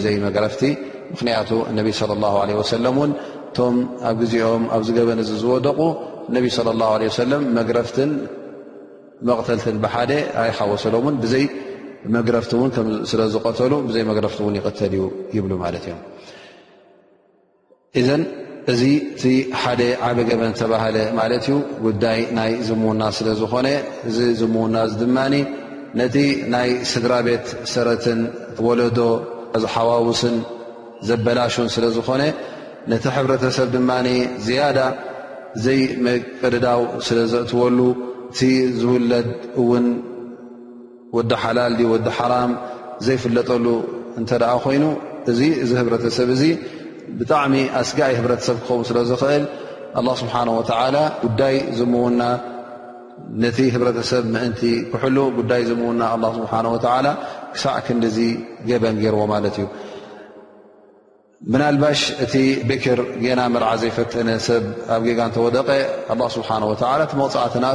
ዘይ 0.06 0.16
መረፍቲ 0.26 0.64
صى 2.00 2.12
الله 2.18 2.34
عله 2.42 2.54
ቶ 3.58 3.62
ኣብ 4.10 4.20
ኦም 4.52 4.62
ኣገበ 4.76 5.10
ዝደቁ 5.44 5.80
صى 6.58 7.26
اه 9.32 9.42
ተት 9.48 9.64
ወሰሎ 10.72 10.94
ይ 11.42 11.48
መረፍቲ 12.18 12.52
ዝ 13.10 13.98
ረፍቲ 15.64 15.86
ል 15.86 15.96
እ 18.00 18.14
እዚ 18.72 18.82
እቲ 19.12 19.24
ሓደ 19.62 19.82
ዓበ 20.08 20.18
ገበን 20.30 20.52
ዝተባሃለ 20.58 20.98
ማለት 21.20 21.44
እዩ 21.48 21.56
ጉዳይ 21.86 22.20
ናይ 22.38 22.52
ዝሙውና 22.68 23.04
ስለ 23.18 23.28
ዝኾነ 23.42 23.68
እዚ 24.10 24.18
ዝምዉና 24.40 24.78
ድማኒ 25.02 25.36
ነቲ 26.00 26.16
ናይ 26.54 26.70
ስድራ 26.92 27.14
ቤት 27.28 27.48
ስረትን 27.72 28.20
ወለዶ 28.68 29.00
ዝሓዋውስን 29.64 30.36
ዘበላሹን 31.08 31.68
ስለ 31.76 31.86
ዝኾነ 31.96 32.24
ነቲ 32.92 33.04
ሕብረተሰብ 33.16 33.68
ድማ 33.76 33.90
ዝያዳ 34.48 34.80
ዘይመቅድዳው 35.66 36.82
ስለ 37.08 37.18
ዘእትወሉ 37.32 37.80
እቲ 38.32 38.40
ዝውለድ 38.82 39.30
እውን 39.62 39.88
ወዲ 41.16 41.32
ሓላል 41.46 41.74
ወዲ 41.94 42.08
ሓራም 42.20 42.52
ዘይፍለጠሉ 43.08 43.66
እንተደኣ 44.20 44.54
ኮይኑ 44.66 44.84
እዚ 45.32 45.40
እዚ 45.64 45.72
ህብረተሰብ 45.80 46.30
እዙ 46.36 46.44
ብጣሚ 47.20 47.54
ኣስጋይ 47.82 48.14
ህሰብ 48.20 48.58
ክኸውን 48.66 48.84
ስለዝኽእል 48.90 49.46
ስሓه 50.22 50.44
ጉዳ 50.58 50.72
ና 50.96 52.28
ህሰብ 54.00 54.24
ን 54.34 54.52
ክ 54.60 55.02
ዳይ 55.52 55.64
ና 57.06 57.10
ክሳዕ 57.54 57.76
ክን 57.88 57.98
ገበን 58.70 58.98
ገርዎ 59.04 59.22
ማ 59.34 59.40
ዩ 59.62 59.68
ናባሽ 61.60 62.02
እቲ 62.24 62.34
ብክር 62.70 63.00
ና 63.40 63.44
ርዓ 63.64 63.72
ዘይፈተ 63.82 64.14
ብ 64.66 64.74
ኣብ 64.96 65.04
ጋ 65.18 65.30
እተወደቀ 65.32 65.70
ስه 66.36 67.16
መቕፃ 67.22 67.48
ና 67.68 67.70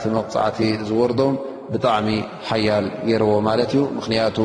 ቲ 0.00 0.04
መቕፃዕቲ 0.16 0.58
ዝርዶም 0.88 1.34
ብጣዕሚ 1.72 2.08
ሓያል 2.48 2.86
የርዎ 3.10 3.32
ማለት 3.48 3.70
እዩ 3.76 3.82
ምክንያቱ 3.98 4.38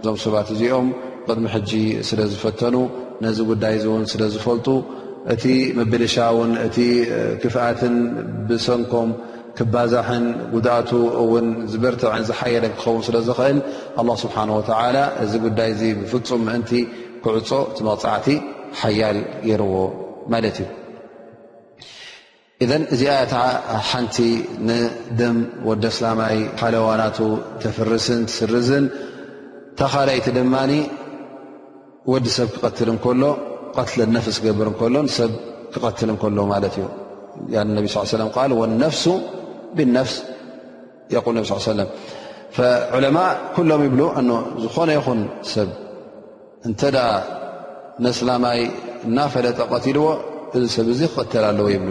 እዞም 0.00 0.16
ሰባት 0.24 0.48
እዚኦም 0.54 0.88
ቅድሚ 1.28 1.46
ሕጂ 1.54 1.70
ስለ 2.08 2.20
ዝፈተኑ 2.32 2.76
ነዚ 3.24 3.38
ጉዳይ 3.50 3.74
እ 3.78 3.82
እውን 3.88 4.04
ስለ 4.12 4.22
ዝፈልጡ 4.34 4.68
እቲ 5.34 5.44
መብልሻውን 5.78 6.50
እቲ 6.66 6.76
ክፍኣትን 7.42 7.96
ብሰንኮም 8.48 9.10
ክባዛሕን 9.58 10.24
ጉድእቱ 10.54 10.90
እውን 11.22 11.46
ዝበርትዕን 11.72 12.22
ዝሓየለን 12.28 12.72
ክኸውን 12.78 13.02
ስለዝኽእል 13.08 13.58
ኣ 14.00 14.04
ስብሓን 14.24 14.50
ወተዓላ 14.58 14.96
እዚ 15.24 15.32
ጉዳይ 15.46 15.70
እዚ 15.76 15.82
ብፍፁም 16.00 16.42
ምእንቲ 16.48 16.72
ክዕፆ 17.24 17.50
ቲመቕፃዕቲ 17.78 18.26
ሓያል 18.82 19.18
የርዎ 19.50 19.74
ማለት 20.34 20.56
እዩ 20.64 20.70
እذ 22.64 22.72
እዚ 22.94 23.02
ኣያ 23.14 23.18
ሓንቲ 23.88 24.16
ንደም 24.68 25.36
ወዲ 25.68 25.84
ስላማይ 25.96 26.38
ሓለዋናቱ 26.60 27.18
ተፍርስን 27.62 28.20
ስርዝን 28.36 28.84
ታኻለይቲ 29.78 30.26
ድማኒ 30.36 30.72
ወዲ 32.12 32.26
ሰብ 32.36 32.48
ክቐትል 32.54 32.88
እከሎ 32.94 33.22
ቀትለ 33.76 34.00
ነፍስ 34.16 34.36
ክገብር 34.42 34.68
ከሎ 34.80 34.94
ሰብ 35.18 35.30
ክቀትል 35.74 36.10
እከሎ 36.14 36.38
ማለት 36.54 36.74
እዩ 36.80 37.54
ነቢ 37.78 37.84
ስ 37.94 38.04
ሰለ 38.14 38.22
ል 38.70 38.74
ነፍሱ 38.84 39.04
ብነፍስ 39.76 40.16
የቁል 41.14 41.34
ነብ 41.38 41.46
ሰለም 41.70 41.88
ዑለማء 42.96 43.30
ኩሎም 43.56 43.80
ይብ 43.88 43.94
ዝኾነ 44.64 44.90
ይኹን 44.98 45.20
ሰብ 45.54 45.70
እንተ 46.68 46.82
ንስላማይ 48.04 48.60
እናፈለጠ 49.06 49.58
ቀትልዎ 49.72 50.06
እዚ 50.56 50.64
ሰብ 50.76 50.86
እዚ 50.96 51.00
ክቅትል 51.14 51.44
ኣለዎ 51.52 51.68
ይብሉ 51.76 51.90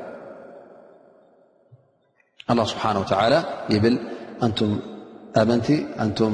ኣ 2.51 2.59
ስብሓን 2.71 2.95
ታላ 3.11 3.33
ይብል 3.73 3.95
ኣንቱም 4.45 4.71
ኣመንቲ 5.41 5.67
አንቱም 6.03 6.33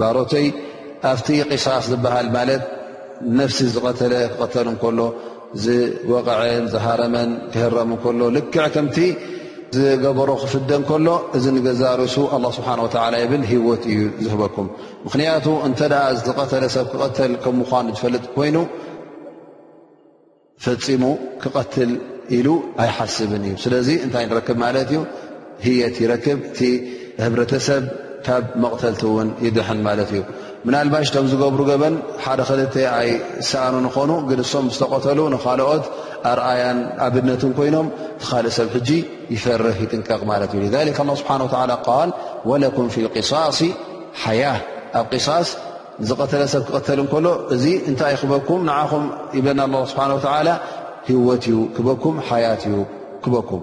ባሮተይ 0.00 0.46
ኣብቲ 1.12 1.28
ቅሳስ 1.50 1.86
ዝበሃል 1.92 2.28
ማለት 2.36 2.62
ነፍሲ 3.38 3.58
ዝቀተለ 3.74 4.12
ክቐተል 4.32 4.68
እከሎ 4.74 4.98
ዝወቕዐን 5.64 6.66
ዝሃረመን 6.74 7.30
ክህረም 7.52 7.90
ከሎ 8.04 8.20
ልክዕ 8.36 8.64
ከምቲ 8.74 8.96
ዝገበሮ 9.76 10.30
ክፍደ 10.42 10.70
ከሎ 10.90 11.08
እዚ 11.36 11.46
ገዛርእሱ 11.66 12.16
ኣ 12.36 12.38
ስብሓ 12.58 12.68
ብል 13.30 13.44
ሂወት 13.52 13.84
እዩ 13.92 14.00
ዝህበኩም 14.24 14.68
ምክንያቱ 15.06 15.46
እንተ 15.68 15.80
ዝተቀተለ 16.18 16.64
ሰብ 16.76 16.86
ክቀተል 16.94 17.32
ከም 17.44 17.56
ምኳኑ 17.62 17.86
ዝፈልጥ 17.98 18.24
ኮይኑ 18.36 18.56
ፈፂሙ 20.64 21.02
ክቐትል 21.42 21.90
ኢሉ 22.36 22.48
ኣይሓስብን 22.82 23.42
እዩ 23.48 23.54
ስለዚ 23.64 23.88
እንታይ 24.04 24.24
ንረክብ 24.30 24.56
ማለት 24.62 24.88
እዩ 24.92 25.00
ህየት 25.64 25.96
ይረክብ 26.02 26.38
እቲ 26.48 26.58
ህብረተሰብ 27.24 27.84
ካብ 28.26 28.44
መቕተልቲ 28.62 29.02
ውን 29.16 29.28
ይድሕን 29.44 29.78
ማለት 29.86 30.10
እዩ 30.14 30.20
ምናልባሽ 30.66 31.06
ቶም 31.14 31.26
ዝገብሩ 31.32 31.60
ገበን 31.70 31.94
ሓደ 32.24 32.40
ክልተ 32.48 32.74
ኣይ 32.98 33.10
ሰኣኑን 33.48 33.86
ኾኑ 33.94 34.10
ግንሶም 34.30 34.64
ዝተቐተሉ 34.74 35.18
ንኻልኦት 35.34 35.84
ኣርኣያን 36.30 36.78
ኣብነትን 37.06 37.52
ኮይኖም 37.58 37.86
ቲ 38.20 38.22
ኻልእ 38.30 38.54
ሰብ 38.56 38.68
ሕጂ 38.74 38.90
ይፈርህ 39.34 39.76
ይጥንቀቕ 39.84 40.22
ማለት 40.32 40.50
እዩ 40.58 40.62
ذ 40.74 40.76
ስብሓ 41.20 41.62
ል 42.04 42.10
ወለኩም 42.50 42.88
ፊ 42.94 42.96
ስ 43.30 43.70
ሓያ 44.22 44.42
ኣብ 45.02 45.12
ሳስ 45.26 45.48
ንዝቐተለሰብ 46.02 46.62
ክቐተል 46.68 47.00
እከሎ 47.04 47.26
እዚ 47.54 47.64
እንታይ 47.90 48.10
ይ 48.14 48.16
ክበኩም 48.22 48.60
ንዓኹም 48.70 49.04
ይብለና 49.38 49.70
ስብሓን 49.92 50.12
ላ 50.48 50.50
ህወት 51.10 51.44
እዩ 51.50 51.56
ክበኩም 51.76 52.14
ሓያት 52.28 52.62
እዩ 52.70 52.76
ክበኩም 53.24 53.62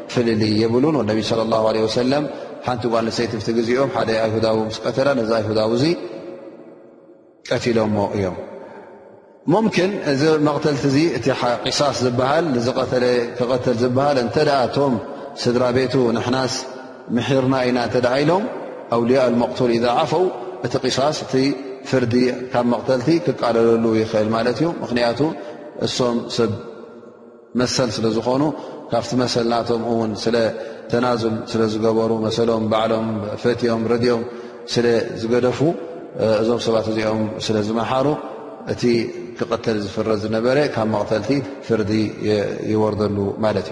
ፍ 0.13 0.19
የብን 0.61 0.85
ነቢ 1.09 1.19
ص 1.29 1.33
اه 1.33 1.65
ه 1.85 1.89
ሰለ 1.97 2.13
ሓንቲ 2.65 2.83
ዋ 2.93 2.95
ሰይትቲ 3.17 3.47
ግዜኦም 3.57 3.89
ሓደ 3.95 4.09
ኣይሁዳዊ 4.23 4.57
ስ 4.75 4.79
ቀተላ 4.85 5.07
ነዚ 5.19 5.29
ኣይሁዳዊ 5.37 5.69
እዙ 5.77 5.85
ቀትሎሞ 7.49 7.95
እዮም 8.15 8.35
ምን 9.51 9.91
እዚ 10.11 10.21
መቕተልቲ 10.47 10.97
እ 11.69 11.73
ሳስ 11.79 11.97
ዝሃ 12.17 12.29
ቐተ 13.51 13.65
ዝሃ 13.81 13.99
እ 14.23 14.27
ቶም 14.75 14.93
ስድራ 15.43 15.63
ቤቱ 15.77 15.95
ንሕናስ 16.17 16.53
ምሕርና 17.15 17.53
ኢና 17.69 17.79
ተ 17.93 18.03
ዓኢሎም 18.15 18.43
ኣውልያء 18.95 19.25
መቕቱል 19.43 19.71
إዛ 19.77 19.85
ዓፈው 20.01 20.25
እቲ 20.65 20.73
قሳስ 20.85 21.17
እቲ 21.25 21.33
ፍርዲ 21.89 22.13
ካብ 22.51 22.65
መቕተልቲ 22.73 23.07
ክቃለለሉ 23.25 23.85
ይኽእል 24.01 24.29
ማለት 24.35 24.57
እዩ 24.61 24.67
ምክንያቱ 24.83 25.19
እሶም 25.85 26.17
ስብ 26.37 26.51
መሰል 27.59 27.89
ስለ 27.95 28.05
ዝኾኑ 28.17 28.41
ካብቲ 28.91 29.11
መሰልናቶምውን 29.21 30.11
ስለተናዝም 30.23 31.35
ስለዝገበሩ 31.51 32.11
መሰሎም 32.25 32.63
ባዕሎም 32.71 33.07
ፈትዮም 33.43 33.83
ረድዮም 33.91 34.23
ስለዝገደፉ 34.73 35.59
እዞም 36.41 36.59
ሰባት 36.65 36.87
እዚኦም 36.91 37.21
ስለዝመሓሩ 37.45 38.07
እቲ 38.73 38.83
ክቐተል 39.37 39.77
ዝፍረ 39.85 40.07
ዝነበረ 40.23 40.57
ካብ 40.73 40.87
መቕተልቲ 40.95 41.31
ፍርዲ 41.67 41.91
ይወርደሉ 42.73 43.17
ማለት 43.45 43.69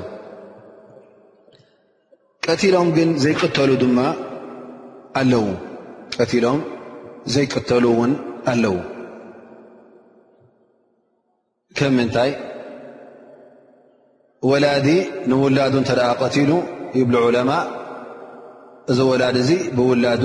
እዩ 2.53 2.69
ሎም 2.75 2.89
ግን 2.97 3.09
ዘይተሉ 3.23 3.71
ድማ 3.83 3.99
ሎም 5.33 5.49
ዘይተሉ 7.35 7.85
ውን 7.99 8.11
ኣለዉ 8.53 8.77
ም 11.91 11.97
ምታይ 11.97 12.31
ወላዲ 14.47 14.87
ንውላዱ 15.29 15.73
እንተ 15.79 15.89
ደኣ 15.97 16.09
ቐቲሉ 16.19 16.51
ይብሉ 16.99 17.15
ዑለማ 17.27 17.49
እዚ 18.91 18.99
ወላድ 19.09 19.35
እዙ 19.41 19.49
ብውላዱ 19.77 20.23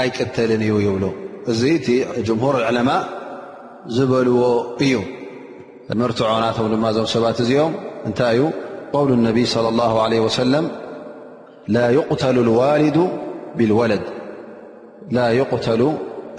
ኣይቅተልን 0.00 0.62
እዩ 0.66 0.74
ይብሉ 0.84 1.04
እዚ 1.52 1.62
እቲ 1.78 1.86
ጅምሁር 2.26 2.56
ዕለማ 2.68 2.90
ዝበልዎ 3.94 4.42
እዩ 4.84 4.94
ምርትዖ 6.02 6.28
ናቶም 6.44 6.68
ድማ 6.72 6.84
እዞም 6.94 7.08
ሰባት 7.14 7.38
እዚኦም 7.44 7.72
እንታይ 8.08 8.38
እዩ 8.38 8.42
قውል 8.94 9.10
ነቢይ 9.26 9.46
صለى 9.54 9.68
لላه 9.76 9.92
ለه 10.12 10.18
ወሰለም 10.26 10.66
ላ 11.74 11.76
ይقተሉ 11.96 12.36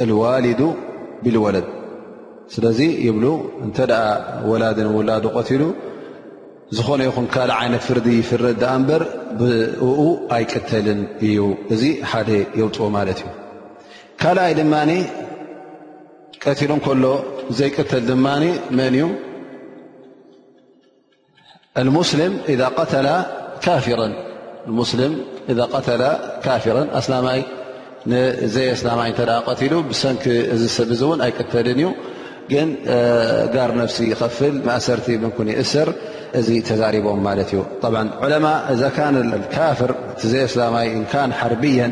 ልዋልዱ 0.09 0.59
ብልወለድ 1.23 1.65
ስለዚ 2.53 2.79
ይብሉ 3.07 3.25
እንተ 3.65 3.77
ደኣ 3.91 4.01
ወላዲ 4.51 4.77
ንውላዱ 4.85 5.23
ቀቲሉ 5.37 5.63
ዝኾነ 6.77 6.99
ይኹን 7.07 7.25
ካልእ 7.33 7.55
ዓይነት 7.59 7.81
ፍርዲ 7.87 8.07
ይፍረ 8.21 8.43
በር 8.87 9.01
ብ 9.39 9.41
ኣይቀተልን 10.35 11.01
እዩ 11.27 11.39
እዚ 11.73 11.83
ሓደ 12.11 12.29
የውፅ 12.59 12.77
ማለት 12.97 13.17
እዩ 13.23 13.27
ካልኣይ 14.21 14.51
ድማ 14.59 14.73
ቀትሉ 16.43 16.71
ከሎ 16.85 17.05
ዘይቀተል 17.59 18.03
ድማ 18.11 18.25
መንእ 18.77 19.03
ተ 22.47 22.49
ካፊራ 23.65 23.99
ኣላይ 26.99 27.41
ዘይ 28.53 28.67
ኣስላይ 28.75 29.11
ሉ 29.73 29.75
ብሰንኪ 29.89 30.23
ብ 30.91 30.93
እን 31.15 31.19
ኣይተልን 31.27 31.77
እዩ 31.83 31.89
ግን 32.51 32.69
ጋር 33.55 33.69
ነፍሲ 33.81 33.97
ይከፍል 34.11 34.53
ማእሰርቲ 34.67 35.07
ብንን 35.23 35.49
ይእስር 35.51 35.87
ተቦም 36.67 37.25
ዛ 38.81 38.85
ካፍር 39.59 39.91
ዘየ 40.31 40.45
ይ 40.91 40.95
ሓርቢየን 41.41 41.91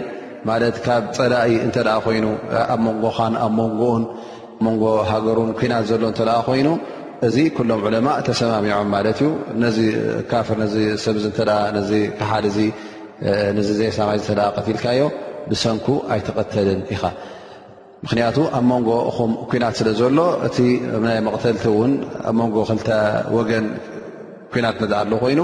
ማ 0.49 0.53
ካብ 0.85 1.03
ፀላኢ 1.17 1.51
እ 1.65 1.69
ኮይኑ 2.05 2.25
ኣብ 2.73 2.79
ንኣንኡ 2.85 4.83
ሃገ 5.11 5.27
ት 5.37 6.19
ሎ 6.21 6.31
ኮይኑ 6.47 6.67
እዚ 7.27 7.35
ሎም 7.69 8.05
ተሰሚዖም 8.29 8.91
ዩ 9.25 9.33
ፍ 10.47 10.59
ሰ 11.03 11.11
ዘ 13.79 13.83
ይ 13.83 14.73
ልካዮ 14.77 15.01
ብሰንኩ 15.51 15.85
ኣይተቀተልን 16.13 16.81
ኢኻ 16.95 17.03
ምክያቱ 18.05 18.37
ኣብ 18.57 18.63
ንጎ 18.71 18.89
ኹም 19.15 19.31
ኩናት 19.51 19.75
ስለዘሎ 19.79 20.17
እ 20.47 20.65
ይ 20.67 20.71
መተልቲን 21.27 21.91
ኣ 22.29 22.31
ንጎ 22.39 22.55
ክተ 22.69 22.89
ወገን 23.37 23.65
ኩናት 24.53 24.77
ነእ 24.81 24.91
ኣሎ 25.01 25.11
ኮይኑ 25.23 25.39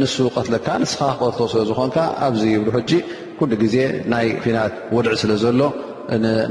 ንሱ 0.00 0.14
ቀትለካ 0.36 0.66
ንስካ 0.82 1.00
ክቀልቶ 1.18 1.38
ስለዝኮንካ 1.52 1.96
ኣብዚ 2.26 2.42
ይብሉ 2.54 2.68
ሕጂ 2.76 2.92
ኩሉ 3.38 3.52
ግዜ 3.62 3.76
ናይ 4.12 4.26
ኩናት 4.42 4.72
ወድዕ 4.96 5.12
ስለ 5.22 5.32
ዘሎ 5.42 5.60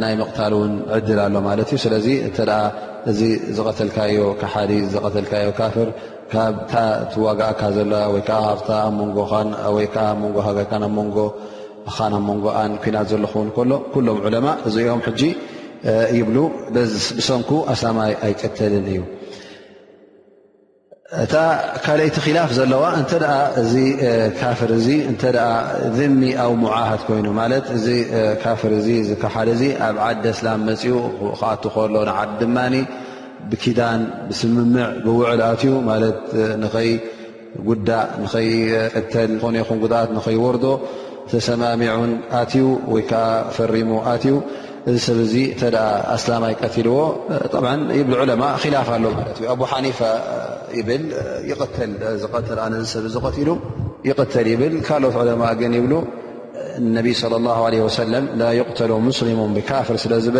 ናይ 0.01 0.13
ምቕታል 0.21 0.51
እውን 0.57 0.73
ዕድል 0.97 1.19
ኣሎ 1.25 1.35
ማለት 1.47 1.69
እዩ 1.71 1.79
ስለዚ 1.85 2.07
እተኣ 2.27 2.49
እዚ 3.11 3.19
ዝቀተልካዮ 3.57 4.17
ካሓዲ 4.41 4.71
ዝቀተልካዮ 4.93 5.47
ካፍር 5.59 5.89
ካብታ 6.33 6.73
ቲዋጋእካ 7.11 7.61
ዘለ 7.75 7.93
ወይዓዓን 8.13 8.47
ሃጋ 10.47 10.67
ኣብ 10.79 10.91
ሞንጎ 10.97 11.19
ኻን 11.95 11.99
ኣብ 12.17 12.25
ሞንጎኣን 12.29 12.71
ኩናት 12.83 13.07
ዘለክውን 13.13 13.49
ከሎ 13.57 13.71
ኩሎም 13.93 14.19
ዕለማ 14.29 14.47
እዚኦም 14.69 15.01
ሕጂ 15.07 15.21
ይብሉ 16.19 16.37
ብሰንኩ 16.75 17.51
ኣሳማይ 17.73 18.13
ኣይቀተልን 18.25 18.85
እዩ 18.93 18.99
እታ 21.21 21.35
ካልእይቲ 21.83 22.17
ክላፍ 22.23 22.49
ዘለዋ 22.57 22.83
እንተ 22.97 23.11
እዚ 23.61 23.73
ካፍር 24.39 24.71
እዚ 24.75 24.87
እተኣ 25.11 25.37
ዝሚ 25.95 26.21
ኣብ 26.43 26.53
ሙዓሃት 26.63 27.01
ኮይኑ 27.07 27.27
ማለት 27.39 27.65
እዚ 27.77 27.87
ካፍር 28.43 28.71
እዚ 28.79 28.87
ካብ 29.21 29.31
ሓደእዚ 29.35 29.63
ኣብ 29.87 29.95
ዓዲ 30.07 30.23
ስላም 30.39 30.59
መፅኡ 30.69 30.93
ከኣት 31.39 31.63
ከሎ 31.75 31.95
ንዓዲ 32.09 32.29
ድማኒ 32.41 32.75
ብኪዳን 33.49 34.01
ብስምምዕ 34.29 34.85
ብውዕል 35.05 35.41
ኣትዩ 35.49 35.71
ማለት 35.89 36.19
ንኸይ 36.63 36.91
ጉዳእ 37.69 38.07
ንኸይ 38.23 38.49
ቅተል 38.97 39.31
ኮነይኹን 39.43 39.77
ጉድኣት 39.85 40.09
ንከይ 40.17 40.37
ወርዶ 40.45 40.65
ተሰማሚዑን 41.31 42.11
ኣትዩ 42.41 42.65
ወይ 42.93 43.03
ከዓ 43.11 43.25
ፈሪሙ 43.57 43.89
ኣትዩ 44.13 44.35
እዚ 44.89 44.97
ሰብ 45.07 45.19
ላ 46.43 46.47
ይቀልዎ 46.53 46.97
ላፍ 48.31 48.43
ሓ 48.63 48.65
ኦት 55.97 56.17
صى 57.21 57.25
الله 57.39 57.59
عه 58.01 58.07
قተل 58.67 58.91
ሊሙ 59.29 59.41
ፍር 59.87 59.95
ስለዝለ 60.03 60.37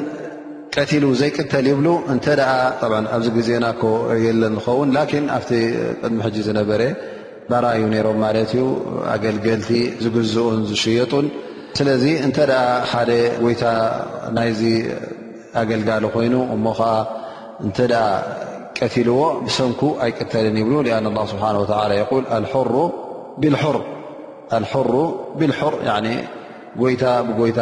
ቀትሉ 0.76 1.04
ዘይቅተል 1.20 1.66
ይብሉ 1.72 1.88
እ 2.14 2.18
ኣብዚ 3.18 3.28
ዜና 3.50 3.66
የለ 4.24 4.44
ኸውን 4.66 4.90
ኣብ 5.04 5.44
ቅድሚ 6.02 6.20
ዝነበረ 6.48 6.82
ባራዩ 7.52 7.82
ሮም 8.08 8.18
ማ 8.24 8.32
ዩ 8.60 8.66
ኣገልልቲ 9.14 9.70
ዝግዝኡን 10.04 10.60
ዝሽየጡን 10.72 11.28
ስለዚ 11.80 12.04
እተ 12.28 12.38
ሓደ 12.92 13.10
ጎይታ 13.46 13.64
ናይዚ 14.38 14.62
ኣገልጋሎ 15.64 16.04
ኮይኑ 16.16 16.36
እሞዓ 16.56 16.80
እ 17.68 17.88
ቀትልዎ 18.80 19.20
ብሰንኩ 19.48 19.82
ኣይቅተልን 20.06 20.58
ይብ 20.62 20.70
ا 20.96 21.28
ስه 24.70 24.80
ሩ 24.94 24.96
ብር 25.40 25.52
ታ 27.02 27.10
ብይታ 27.38 27.60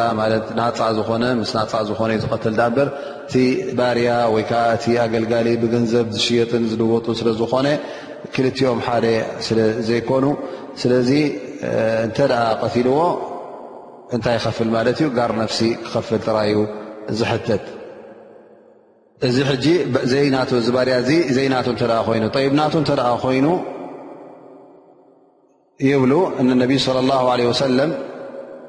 ናፃ 0.59 0.77
ዝኾነ 0.97 1.23
ናፃ 1.57 1.73
ዝኾነ 1.89 2.11
ዝተል 2.21 2.55
በር 2.77 2.87
እቲ 3.25 3.33
ባርያ 3.77 4.09
ወይዓ 4.35 4.51
እቲ 4.77 4.85
ኣገልጋሊ 5.05 5.47
ብገንዘብ 5.61 6.07
ዝሽየጥን 6.15 6.63
ዝልወጡ 6.71 7.05
ስለዝኮነ 7.19 7.67
ክልኦም 8.35 8.79
ሓደ 8.85 9.05
ስለዘይኮኑ 9.47 10.25
ስለዚ 10.81 11.09
እንተ 12.05 12.17
ቀቲልዎ 12.63 12.97
እንታይ 14.15 14.35
ይከፍል 14.39 14.69
ማለት 14.77 14.97
እዩ 15.03 15.07
ጋር 15.19 15.31
ነፍሲ 15.41 15.59
ክከፍል 15.83 16.21
ራዩ 16.37 16.57
ዝሕተት 17.19 17.65
እዚ 19.27 19.37
ርያ 19.51 20.07
ዘይ 20.13 20.25
ና 20.37 20.39
ይኑ 21.43 22.25
ና 22.55 22.63
ተ 22.87 22.97
ኮይኑ 23.25 23.47
ይብሉ 25.91 26.11
እ 26.41 26.43
ነብ 26.63 26.71
صለ 26.87 27.07
ه 27.19 27.53
ሰለም 27.65 27.91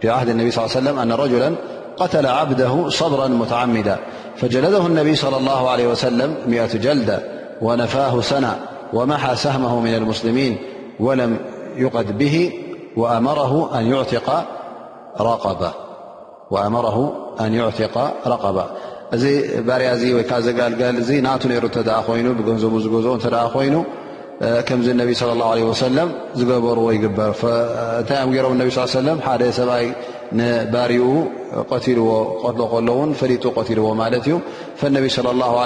في 0.05 0.11
عهد 0.11 0.29
الني 0.29 0.51
صلى 0.51 0.65
لي 0.65 0.69
سلم 0.71 0.99
أن 0.99 1.13
رجلا 1.13 1.55
قتل 1.97 2.27
عبده 2.27 2.89
صبرا 2.89 3.29
متعمدا 3.29 3.99
فجلده 4.37 4.87
النبي 4.87 5.15
صلى 5.15 5.37
الله 5.37 5.71
عليه 5.71 5.87
وسلم 5.89 6.35
مئة 6.49 6.77
جلدة 6.79 7.19
ونفاه 7.63 8.21
سنة 8.21 8.57
ومحى 8.93 9.37
سهمه 9.37 9.81
من 9.81 9.95
المسلمين 9.95 10.57
ولم 11.01 11.37
يقد 11.77 12.19
به 12.19 12.53
وأمره 12.97 13.79
أن 17.41 17.57
يعتق 17.57 18.13
رقبا 18.27 18.71
باريزي 19.67 20.13
ل 20.13 21.15
ي 21.15 21.21
ناتنرتدخوين 21.21 22.33
بنزززخوين 22.33 23.85
ከዚ 24.69 24.87
ነቢ 25.01 25.11
ለ 25.67 25.73
ሰለም 25.87 26.09
ዝገበርዎ 26.39 26.87
ይግበር 26.97 27.31
እንታይ 28.01 28.19
ም 28.29 28.33
ገሮም 28.37 28.57
ቢ 28.69 28.73
ለ 29.07 29.13
ሓደ 29.27 29.43
ሰብኣይ 29.59 29.87
ንባርኡ 30.39 31.05
ቀትልዎ 31.71 32.09
ትሎ 32.57 32.61
ከሎውን 32.73 33.11
ፈሊጡ 33.21 33.45
ቀትልዎ 33.59 33.87
ማለት 34.03 34.25
እዩ 34.29 34.37
ነቢ 34.97 35.07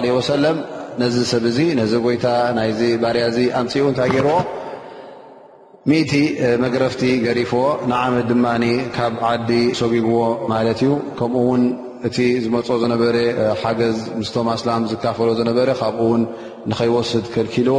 ለ 0.07 0.21
ሰለም 0.33 0.59
ነዚ 1.03 1.17
ሰብ 1.33 1.45
እ 1.67 1.69
ነዚ 1.81 1.93
ጎይታ 2.07 2.25
ናይዚ 2.59 2.81
ባርያ 3.03 3.25
ኣንፅኡ 3.63 3.85
እንታይ 3.93 4.11
ገይርዎ 4.15 4.39
እቲ 6.03 6.15
መግረፍቲ 6.65 7.03
ገሪፎዎ 7.27 7.65
ንዓመድ 7.91 8.27
ድማ 8.33 8.47
ካብ 8.97 9.15
ዓዲ 9.29 9.51
ሰጉግዎ 9.81 10.17
ማለት 10.53 10.81
እዩ 10.85 10.91
ከምኡውን 11.19 11.63
እቲ 12.09 12.17
ዝመፅ 12.43 12.69
ዝነበረ 12.83 13.17
ሓገዝ 13.61 13.97
ምስቶምስላም 14.19 14.83
ዝካፈሎ 14.91 15.29
ዝነበረ 15.39 15.69
ካብው 15.81 16.11
ንከይወስድ 16.71 17.27
ከልኪልዎ 17.35 17.77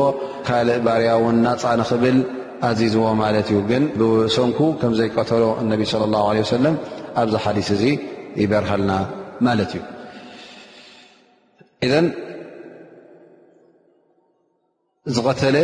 ካልእ 0.48 0.80
ባርያ 0.86 1.12
ውን 1.24 1.38
ናፃ 1.46 1.64
ንክብል 1.82 2.18
ኣዚዝዎ 2.70 3.04
ማለት 3.24 3.48
እዩ 3.52 3.58
ግን 3.70 3.84
ብሰንኩ 4.00 4.60
ከምዘይቀተሎ 4.80 5.44
እነቢ 5.64 5.82
ለ 6.12 6.22
ለ 6.40 6.44
ሰለም 6.54 6.76
ኣብዚ 7.22 7.34
ሓዲስ 7.46 7.70
እዚ 7.76 7.84
ይበርሃልና 8.44 8.92
ማለት 9.48 9.72
እዩ 9.80 9.84
ኢን 12.00 12.08
ዝቀተለ 15.18 15.58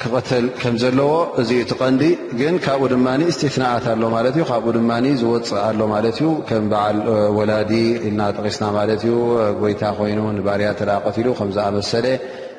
ክተል 0.00 0.44
ከም 0.62 0.74
ዘለዎ 0.80 1.12
እዚ 1.40 1.50
ቲ 1.68 1.72
ቀንዲ 1.82 2.02
ግን 2.40 2.54
ካብኡ 2.64 2.86
ድማ 2.92 3.06
እስትፍናኣት 3.30 3.86
ኣሎ 3.92 4.02
ማለት 4.16 4.34
ካብኡ 4.50 4.70
ድማ 4.78 4.90
ዝወፅእ 5.20 5.60
ኣሎ 5.68 5.80
ማለት 5.94 6.16
እዩ 6.20 6.28
ከም 6.48 6.64
በዓል 6.72 6.96
ወላዲ 7.38 7.72
ኢልና 8.08 8.20
ጠቂስና 8.36 8.66
ማለት 8.78 9.02
እዩ 9.06 9.14
ጎይታ 9.62 9.82
ኮይኑ 10.00 10.20
ንባርያ 10.38 10.66
ተ 10.80 10.90
ቀትሉ 11.06 11.26
ከምዝኣመሰለ 11.38 12.04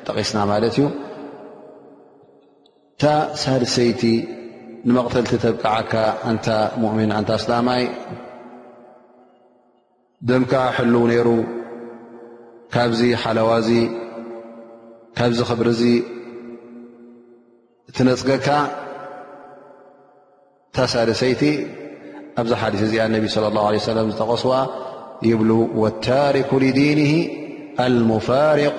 ጠቂስና 0.06 0.38
ማለት 0.52 0.74
እዩ 0.76 0.80
ታ 3.02 3.12
ሳደሰይቲ 3.42 4.02
ንመቕተልቲ 4.88 5.32
ተብቃዓካ 5.44 5.92
ታ 6.46 6.56
ؤሚን 6.90 7.12
ታ 7.28 7.32
እስላማይ 7.40 7.82
ደምካ 10.28 10.52
ሕلው 10.76 11.04
ነይሩ 11.12 11.28
ካብዚ 12.74 13.00
ሓለዋ 13.22 13.50
ዚ 13.66 13.72
ካብዚ 15.18 15.38
ክብርዚ 15.50 15.82
ትነፅገካ 17.96 18.48
ታ 20.76 20.86
ሳደሰይቲ 20.94 21.42
ኣብዚ 22.40 22.52
ሓዲ 22.60 22.74
እዚ 22.86 22.94
ነቢ 23.14 23.24
ص 23.34 23.36
لله 23.44 23.64
عه 23.68 24.06
ዝጠቐስዋ 24.12 24.52
ይብ 25.28 25.40
لታሪኩ 25.50 26.50
لዲን 26.64 27.00
لፋርق 28.10 28.78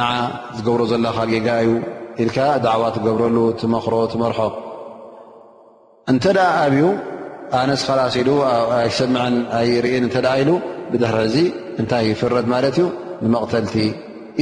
ንዓ 0.00 0.04
ዝገብሮ 0.56 0.82
ዘለኻ 0.90 1.16
ጌጋ 1.30 1.46
እዩ 1.62 1.70
ኢልካ 2.22 2.38
ዳዕዋ 2.64 2.82
ትገብረሉ 2.96 3.36
ትመኽሮ 3.60 3.94
ትመርሖ 4.12 4.38
እንተ 6.12 6.24
ኣብዩ 6.64 6.82
ኣነስ 7.60 7.82
ከላስ 7.86 8.14
ኢሉ 8.20 8.30
ኣይሰምዐን 8.78 9.34
ኣይርእን 9.58 10.04
እተ 10.08 10.16
ኣ 10.32 10.32
ኢሉ 10.42 10.50
ብድሕሪ 10.92 11.22
እዚ 11.28 11.36
እንታይ 11.80 12.04
ይፍረድ 12.10 12.46
ማለት 12.54 12.76
እዩ 12.78 12.86
ንመቕተልቲ 13.24 13.74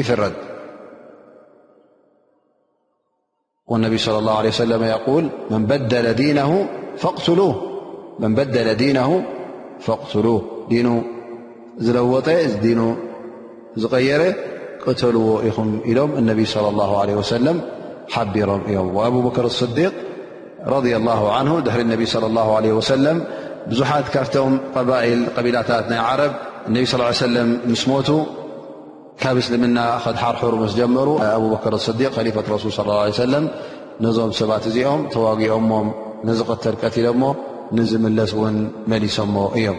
ይፍረድ 0.01 0.37
ወነብይ 3.73 3.99
صለ 4.07 4.17
ላه 4.29 4.37
ه 4.47 4.53
ሰለ 4.63 4.73
ል 4.73 5.19
መን 8.23 8.33
በደለ 8.39 8.69
ዲነ 8.83 9.01
ፈቕትሉ 9.89 10.29
ዲኑ 10.71 10.89
ዝለወጠ 11.85 12.27
እ 12.47 12.49
ዲኑ 12.63 12.81
ዝቐየረ 13.83 14.23
ቅተልዎ 14.89 15.29
ኢኹም 15.49 15.69
ኢሎም 15.91 16.11
اነቢ 16.21 16.39
صى 16.53 16.59
اله 16.73 16.91
عه 17.03 17.09
ሰለ 17.33 17.47
ሓቢሮም 18.15 18.63
እዮም 18.71 18.87
ኣቡበክር 19.07 19.45
اصዲቅ 19.53 19.93
ረض 20.73 20.85
ላه 21.09 21.21
ንه 21.47 21.55
ድሕሪ 21.67 21.81
ነቢ 21.95 22.03
صى 22.15 22.19
اه 22.37 22.81
ሰለ 22.93 23.07
ብዙሓት 23.71 24.07
ካብቶም 24.15 24.53
قባል 24.75 25.21
قቢላታት 25.37 25.85
ናይ 25.93 26.01
ዓረብ 26.09 26.33
ነቢ 26.75 26.85
صى 26.93 26.99
ሰለ 27.25 27.37
ምስ 27.73 27.83
ሞቱ 27.91 28.09
ካብ 29.23 29.37
እስልምና 29.43 29.79
ክድሓርሕሩ 30.05 30.53
ምስ 30.65 30.73
ጀመሩ 30.81 31.09
ኣበክር 31.37 31.75
صዲቅ 31.89 32.11
ከሊፈة 32.17 32.47
ረሱል 32.55 32.71
ص 32.79 32.81
عي 33.05 33.13
ሰለ 33.23 33.35
ነዞም 34.05 34.31
ሰባት 34.41 34.65
እዚኦም 34.71 35.01
ተዋግኦሞም 35.13 35.89
ንዝቐተል 36.29 36.77
ቀትሎሞ 36.83 37.23
ንዝምለስ 37.77 38.31
ውን 38.41 38.57
መሊሶሞ 38.91 39.37
እዮም 39.59 39.79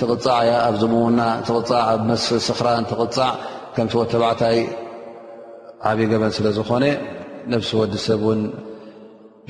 ትቕፃ 0.00 0.26
ኣብ 0.66 0.74
ዝውና 0.80 1.20
ኣስኽራን 2.08 2.82
ትቕፃዕ 2.90 3.28
ከምወ 3.76 4.02
ተባዕታይ 4.12 4.58
ዓብይ 5.90 6.06
ገበን 6.10 6.32
ስለዝኾነ 6.38 6.84
ነብሲ 7.52 7.70
ወዲሰብ 7.80 8.22
ን 8.38 8.42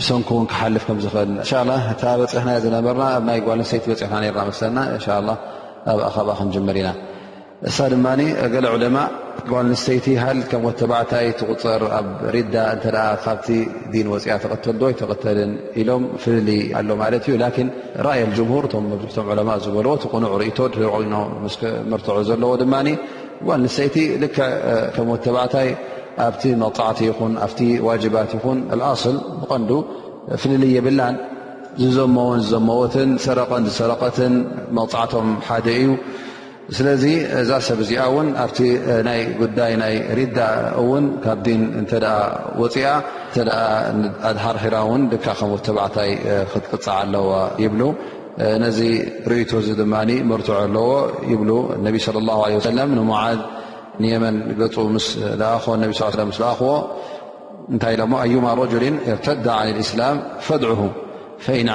ሰንኩ 0.09 0.28
ውን 0.38 0.47
ክሓልፍ 0.53 0.82
ከኽእል 0.88 1.28
ን 1.36 1.38
ታ 2.01 2.05
በፅሕና 2.20 2.51
ዝነበርና 2.64 3.05
ኣ 3.16 3.18
ናይ 3.28 3.38
ጓልንሰይት 3.47 3.84
በፅሕና 3.90 4.16
ርና 4.34 4.42
መስለና 4.51 4.78
ን 4.94 5.36
ኣብ 5.92 5.99
ኣኸብ 6.09 6.28
ክንጀመር 6.38 6.76
ኢና 6.80 6.88
እሳ 7.68 7.76
ድ 7.92 7.94
ገ 8.52 8.59
ለማ 8.82 8.98
ጓል 9.50 9.68
ስተይቲ 9.82 10.07
ሃ 10.22 10.24
ከም 10.50 10.62
ወተባታይ 10.68 11.26
ትغፅር 11.40 11.82
ኣብ 11.98 12.07
ዳ 12.54 12.64
እ 12.76 12.90
ካ 13.24 13.32
ዲን 13.92 14.07
ወፅያ 14.12 14.34
ተተልዶይ 14.42 14.92
ተተል 15.00 15.38
ኢሎም 15.80 16.02
ፍ 16.22 16.24
ኣ 18.09 18.12
ዝበዎ 18.34 19.92
ቕኑዕ 20.12 20.32
እ 20.48 20.50
ርት 21.94 22.09
ዘለዎ 22.30 22.52
ድ 22.62 22.66
ል 23.61 23.64
ስተይቲ 23.76 23.96
ከ 24.36 24.38
ታይ 25.54 25.68
ኣብ 26.26 26.36
መዕቲ 26.64 27.72
ኣ 27.80 27.88
ዋባት 28.04 28.30
ይን 28.44 28.68
صል 29.04 29.16
ብቐን 29.40 29.64
ፍልል 30.42 30.62
የብላ 30.76 31.00
ዝዘመወን 31.82 32.38
ዝዘመት 32.46 32.94
ሰረን 33.24 33.64
ዝሰረቀት 33.70 34.18
መፅዕቶም 34.76 35.26
ሓደ 35.48 35.66
እዩ 35.80 35.88
ስለዚ 36.76 37.02
እዛ 37.40 37.50
ሰብ 37.66 37.78
እዚኣን 37.82 38.28
ኣብቲ 38.44 38.58
ናይ 39.08 39.20
ጉዳይ 39.40 39.72
ናይ 39.82 39.94
ርዳ 40.18 40.38
ውን 40.88 41.04
ካብ 41.24 41.38
ዲን 41.46 41.62
ወፅያ 42.60 42.86
ድሃርራን 44.36 45.02
ድ 45.12 45.20
ከተባዕታይ 45.24 46.10
ክትቅፅ 46.52 46.84
ኣለዎ 46.98 47.28
ይብ 47.64 47.74
ነዚ 48.64 48.78
ርእቶ 49.32 49.50
ድ 49.80 49.82
ርትع 50.40 50.54
ኣለዎ 50.66 50.90
ى 51.32 51.34
ه 52.58 52.58
ዝ 52.66 52.68
ንየመን 54.02 54.36
ገ 54.60 54.72
ዎ 56.68 56.72
እንታይ 57.74 57.94
ኣዩ 58.22 58.34
رሊ 58.82 58.86
ርተዳ 59.18 59.46
እስላም 59.84 60.16
ፈድዑه 60.46 60.80
ፈንድ 61.44 61.70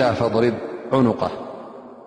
ل 0.00 0.02
ፈضሪድ 0.20 0.56
ዑኑق 0.96 1.20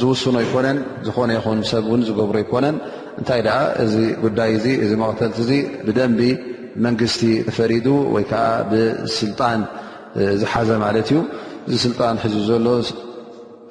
ዚ 0.00 0.08
ውስኖ 0.12 0.32
ኣይኮነን 0.42 0.78
ዝኾነ 1.06 1.30
ይኹን 1.36 1.58
ሰብ 1.70 1.84
እን 1.94 2.00
ዝገብሮ 2.08 2.36
ይኮነን 2.44 2.76
እንታይ 3.20 3.40
ደኣ 3.46 3.56
እዚ 3.84 3.94
ጉዳይ 4.24 4.50
እዚ 4.84 4.92
መቅተልቲ 5.02 5.50
እ 5.62 5.62
ብደንቢ 5.86 6.20
መንግስቲ 6.84 7.22
ፈሪዱ 7.56 7.86
ወይ 8.14 8.24
ከዓ 8.30 8.44
ብስልጣን 8.70 9.60
ዝሓዘ 10.42 10.68
ማለት 10.84 11.08
እዩ 11.12 11.18
እዚ 11.68 11.74
ስልጣን 11.86 12.14
ሕዝቢ 12.24 12.40
ዘሎ 12.50 12.66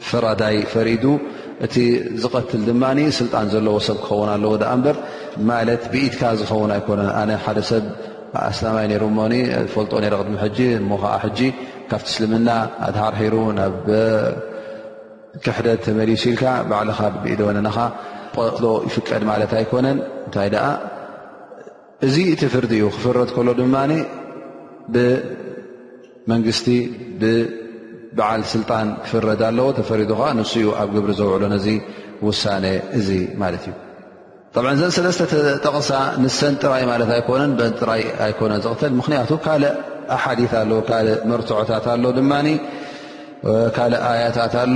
ፍራዳይ 0.10 0.58
ፈሪዱ 0.74 1.06
እቲ 1.66 1.76
ዝቀትል 2.22 2.62
ድማ 2.70 2.84
ስልጣን 3.20 3.48
ዘለዎ 3.54 3.76
ሰብ 3.88 3.98
ክኸውን 4.06 4.30
ኣለዎ 4.36 4.54
በር 4.86 4.98
ማለት 5.50 5.84
ብኢትካ 5.94 6.22
ዝኸውን 6.40 6.72
ኣይኮነን 6.78 7.10
ኣነ 7.22 7.32
ሓደ 7.46 7.60
ሰብ 7.72 7.84
ኣስላማይ 8.50 8.86
ነይሩ 8.92 9.04
ሞኒ 9.18 9.34
ፈልጦ 9.74 9.92
ነረ 10.04 10.16
ቅድሚ 10.22 10.36
ሕጂ 10.46 10.60
እሞ 10.82 10.90
ከዓ 11.04 11.12
ሕጂ 11.26 11.40
ካብቲ 11.92 12.10
ስልምና 12.16 12.50
ኣትሃርሒሩ 12.88 13.36
ና 13.58 13.68
ክሕደ 15.46 15.68
ተመሊስ 15.86 16.24
ኢልካ 16.30 16.44
ባዕልካ 16.70 17.00
ብኢድ 17.24 17.42
ወነካ 17.48 17.78
ጥሎ 18.56 18.66
ይፍቀድ 18.88 19.24
ማለት 19.32 19.52
ኣይኮነን 19.60 19.98
እንታይ 20.26 20.50
ኣ 20.66 20.70
እዚ 22.08 22.16
እቲ 22.34 22.42
ፍርዲ 22.54 22.72
እዩ 22.80 22.86
ክፍረድ 22.96 23.30
ከሎ 23.36 23.48
ድማ 23.60 23.76
ብመንግስቲ 24.94 26.68
ብበዓል 27.22 28.42
ስልጣን 28.54 28.88
ክፍረድ 29.04 29.42
ኣለዎ 29.50 29.68
ተፈሪዱ 29.80 30.12
ከ 30.20 30.24
ንስኡ 30.40 30.68
ኣብ 30.82 30.90
ግብሪ 30.96 31.12
ዘውዕሉ 31.20 31.44
ነዚ 31.56 31.68
ውሳነ 32.28 32.66
እዚ 33.00 33.10
ማለት 33.44 33.64
እዩ 33.70 33.74
ጠ 34.54 34.74
ዘን 34.80 34.92
ሰለተ 34.96 35.36
ጠቕሳ 35.66 35.90
ንሰን 36.24 36.56
ጥራይ 36.64 36.84
ማለት 36.92 37.10
ኣይኮነን 37.18 37.52
ብንጥራይ 37.60 38.04
ኣኮነን 38.26 38.62
ዝትል 38.66 38.92
ምክንያቱ 39.00 39.30
ካልእ 39.46 39.76
ኣሓዲ 40.16 40.42
ኣለ 40.62 40.72
ካእ 40.90 41.08
መርትዖታት 41.32 41.86
ኣሎ 41.94 42.04
ድማ 42.20 42.34
ካእ 43.78 43.94
ኣያታት 44.12 44.54
ኣሎ 44.64 44.76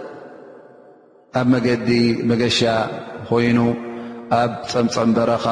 ኣብ 1.39 1.47
መገዲ 1.53 1.89
መገሻ 2.29 2.59
ኮይኑ 3.27 3.59
ኣብ 4.41 4.51
ፀምፀም 4.71 5.09
በረኻ 5.17 5.45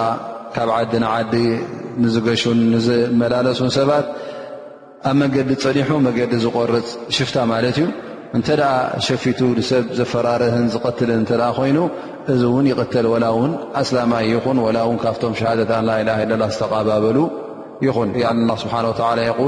ካብ 0.55 0.69
ዓዲ 0.77 0.91
ንዓዲ 1.03 1.33
ንዝገሹን 2.03 2.59
ንዝመላለሱን 2.73 3.69
ሰባት 3.77 4.07
ኣብ 5.09 5.15
መንገዲ 5.21 5.49
ፀኒሑ 5.63 5.91
መገዲ 6.07 6.33
ዝቆርፅ 6.45 6.87
ሽፍታ 7.17 7.37
ማለት 7.51 7.77
እዩ 7.81 7.87
እንተ 8.37 8.47
ደኣ 8.59 8.73
ሸፊቱ 9.05 9.39
ንሰብ 9.59 9.85
ዘፈራርህን 9.99 10.65
ዝቐትልን 10.73 11.21
እተኣ 11.25 11.43
ኮይኑ 11.59 11.77
እዚ 12.33 12.41
እውን 12.49 12.65
ይቕተል 12.71 13.05
ወላ 13.13 13.25
እውን 13.35 13.53
ኣስላማ 13.81 14.11
ይኹን 14.33 14.57
ወላ 14.65 14.77
እውን 14.87 14.97
ካብቶም 15.03 15.33
ሸሃደት 15.41 15.71
ላላ 15.89 16.17
ለላ 16.31 16.43
ዝተቀባበሉ 16.55 17.17
ይኹን 17.87 18.09
ላ 18.49 18.55
ስብሓን 18.63 18.85
ወተላ 18.91 19.19
ይል 19.27 19.47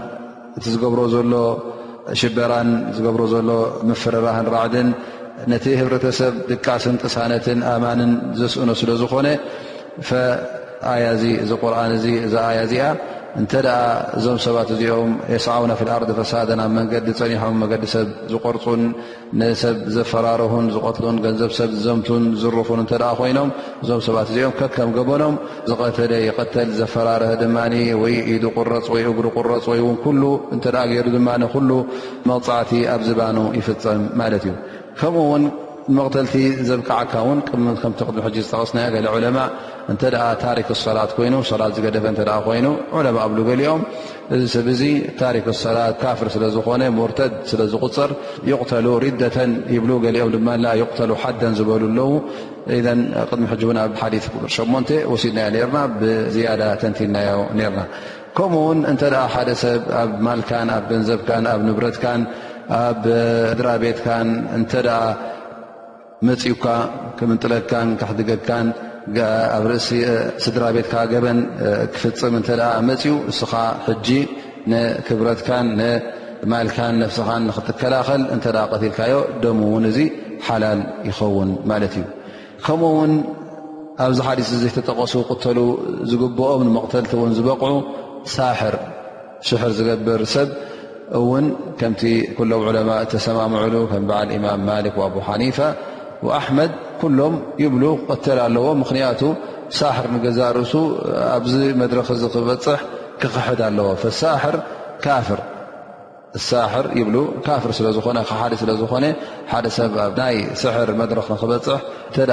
እቲ 0.57 0.63
ዝገብሮ 0.73 0.99
ዘሎ 1.13 1.33
ሽበራን 2.21 2.69
ዝገብሮ 2.95 3.21
ዘሎ 3.33 3.49
ምፍረራህን 3.89 4.47
ራዕድን 4.55 4.89
ነቲ 5.51 5.65
ህብረተሰብ 5.81 6.33
ድቃስን 6.49 6.95
ቅሳነትን 7.01 7.59
ኣማንን 7.73 8.11
ዘስእኖ 8.39 8.69
ስለ 8.81 8.91
ዝኾነ 9.01 9.27
ፈኣያ 10.09 11.05
ዚ 11.21 11.23
እዚ 11.43 11.51
ቁርኣን 11.61 11.91
እ 12.09 12.13
እዚ 12.25 12.33
ኣያ 12.49 12.57
እዚኣ 12.67 12.85
እንተደኣ 13.39 13.75
እዞም 14.17 14.37
ሰባት 14.45 14.69
እዚኦም 14.75 15.11
የሰዓው 15.33 15.63
ነ 15.69 15.73
ፍልኣር 15.79 16.03
ፈሳደ 16.17 16.49
ብ 16.59 16.65
መንገዲ 16.77 17.07
ፀኒሖም 17.19 17.55
መገዲ 17.63 17.83
ሰብ 17.93 18.07
ዝቆርፁን 18.31 18.81
ንሰብ 19.39 19.77
ዘፈራርሁን 19.95 20.65
ዝቐትሉን 20.75 21.17
ገንዘብ 21.25 21.51
ሰብ 21.59 21.69
ዝዘምቱን 21.77 22.23
ዝርፉን 22.41 22.81
እተ 22.83 22.91
ኮይኖም 23.19 23.49
እዞም 23.83 24.01
ሰባት 24.09 24.27
እዚኦም 24.33 24.53
ከከም 24.59 24.91
ገበኖም 24.97 25.35
ዝቀተለ 25.71 26.11
ይቀተል 26.27 26.69
ዘፈራርሀ 26.81 27.31
ድማ 27.43 27.57
ወይ 28.03 28.15
ኢዱ 28.35 28.43
ቁረፅ 28.57 28.85
ወይ 28.95 29.05
እግሪ 29.13 29.27
ቁረፅ 29.37 29.65
ወይ 29.73 29.81
እውን 29.85 29.97
ኩሉ 30.05 30.23
እተ 30.57 30.65
ገይሩ 30.93 31.07
ድማ 31.17 31.29
ኩሉ 31.55 31.69
መብፃዕቲ 32.31 32.71
ኣብ 32.95 33.01
ዝባኑ 33.09 33.37
ይፍፀም 33.59 34.03
ማለት 34.21 34.45
እዩከኡውን 34.51 35.43
ተቲ 36.13 36.33
ዘዓ 36.67 36.77
ጠቀ 36.79 36.89
ታክ 40.43 40.77
ሰ 40.83 40.93
ኦም 42.95 43.83
ዚ 44.51 44.59
ብ 44.67 44.73
ዝ 44.79 44.85
غፅ 45.47 45.65
ድ 49.17 49.27
ተ 50.95 51.05
ኣ 62.13 62.73
ገብ 62.73 63.05
ድራቤ 63.59 63.83
መፅኡካ 66.27 66.65
ክምንጥለካን 67.19 67.89
ካሕድገካን 67.99 68.67
ኣብ 69.57 69.63
ርእሲ 69.71 69.87
ስድራ 70.43 70.63
ቤትካ 70.75 70.95
ገበን 71.11 71.39
ክፍፅም 71.93 72.33
እተ 72.39 72.49
መፅኡ 72.89 73.13
እስኻ 73.31 73.51
ሕጂ 73.85 74.07
ንክብረትካን 74.71 75.67
ንማልካን 75.79 76.93
ነፍስኻን 77.03 77.41
ንክትከላኸል 77.49 78.23
እተ 78.35 78.45
ቀትልካዮ 78.71 79.15
ደም 79.43 79.59
ውን 79.71 79.85
እዚ 79.91 79.97
ሓላል 80.47 80.81
ይኸውን 81.09 81.49
ማለት 81.71 81.95
እዩ 81.99 82.05
ከምኡውን 82.65 83.13
ኣብዚ 84.05 84.19
ሓዲስ 84.27 84.51
ዘተጠቀሱ 84.63 85.13
ቅተሉ 85.31 85.59
ዝግብኦም 86.11 86.61
ንመቕተልቲ 86.67 87.11
እውን 87.19 87.33
ዝበቕዑ 87.39 87.71
ሳሕር 88.35 88.77
ሽሕር 89.47 89.71
ዝገብር 89.79 90.21
ሰብ 90.35 90.49
እውን 91.19 91.45
ከምቲ 91.79 92.01
ኩሎም 92.37 92.63
ዑለማ 92.69 92.91
ተሰማምዕሉ 93.13 93.75
ከም 93.93 94.03
በዓል 94.11 94.29
ኢማም 94.37 94.61
ማሊክ 94.69 94.95
ኣብ 95.05 95.15
ሓኒፋ 95.29 95.57
ኣሕመድ 96.39 96.71
ኩሎም 97.01 97.35
ይብሉ 97.63 97.83
ክቀተል 98.01 98.39
ኣለዎ 98.47 98.65
ምክንያቱ 98.81 99.21
ሳሕር 99.79 100.05
ንገዛ 100.15 100.39
ርእሱ 100.57 100.73
ኣብዚ 101.35 101.53
መድረክ 101.81 102.07
እዚ 102.15 102.23
ክበፅሕ 102.35 102.81
ክኽሕድ 103.21 103.59
ኣለዎ 103.69 103.87
ሳሕር 104.23 104.55
ካፍር 105.05 105.39
ሳሕር 106.49 106.85
ይብ 106.99 107.07
ካፍር 107.45 107.71
ስለዝኾነ 107.77 108.19
ሓደ 108.41 108.53
ስለዝኾነ 108.61 109.05
ሓደ 109.51 109.65
ሰብናይ 109.77 110.37
ስሕር 110.61 110.89
መድረክ 111.01 111.25
ክበፅሕ 111.41 111.81
ተ 112.15 112.27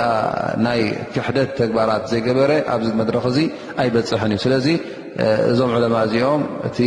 ናይ 0.67 0.83
ክሕደት 1.15 1.51
ተግባራት 1.61 2.05
ዘይገበረ 2.13 2.51
ኣብዚ 2.75 2.91
መድረክ 3.01 3.25
እዚ 3.31 3.39
ኣይበፅሐን 3.85 4.35
እዩ 4.37 4.43
ስለዚ 4.47 4.69
እዞም 5.53 5.73
ዕለማ 5.79 5.97
እዚኦም 6.09 6.43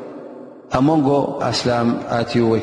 ኣብ 0.77 0.83
ንጎ 0.99 1.07
ኣسላ 1.49 1.69
ኣዩ 2.17 2.33
ወ 2.49 2.53
ዓ 2.57 2.59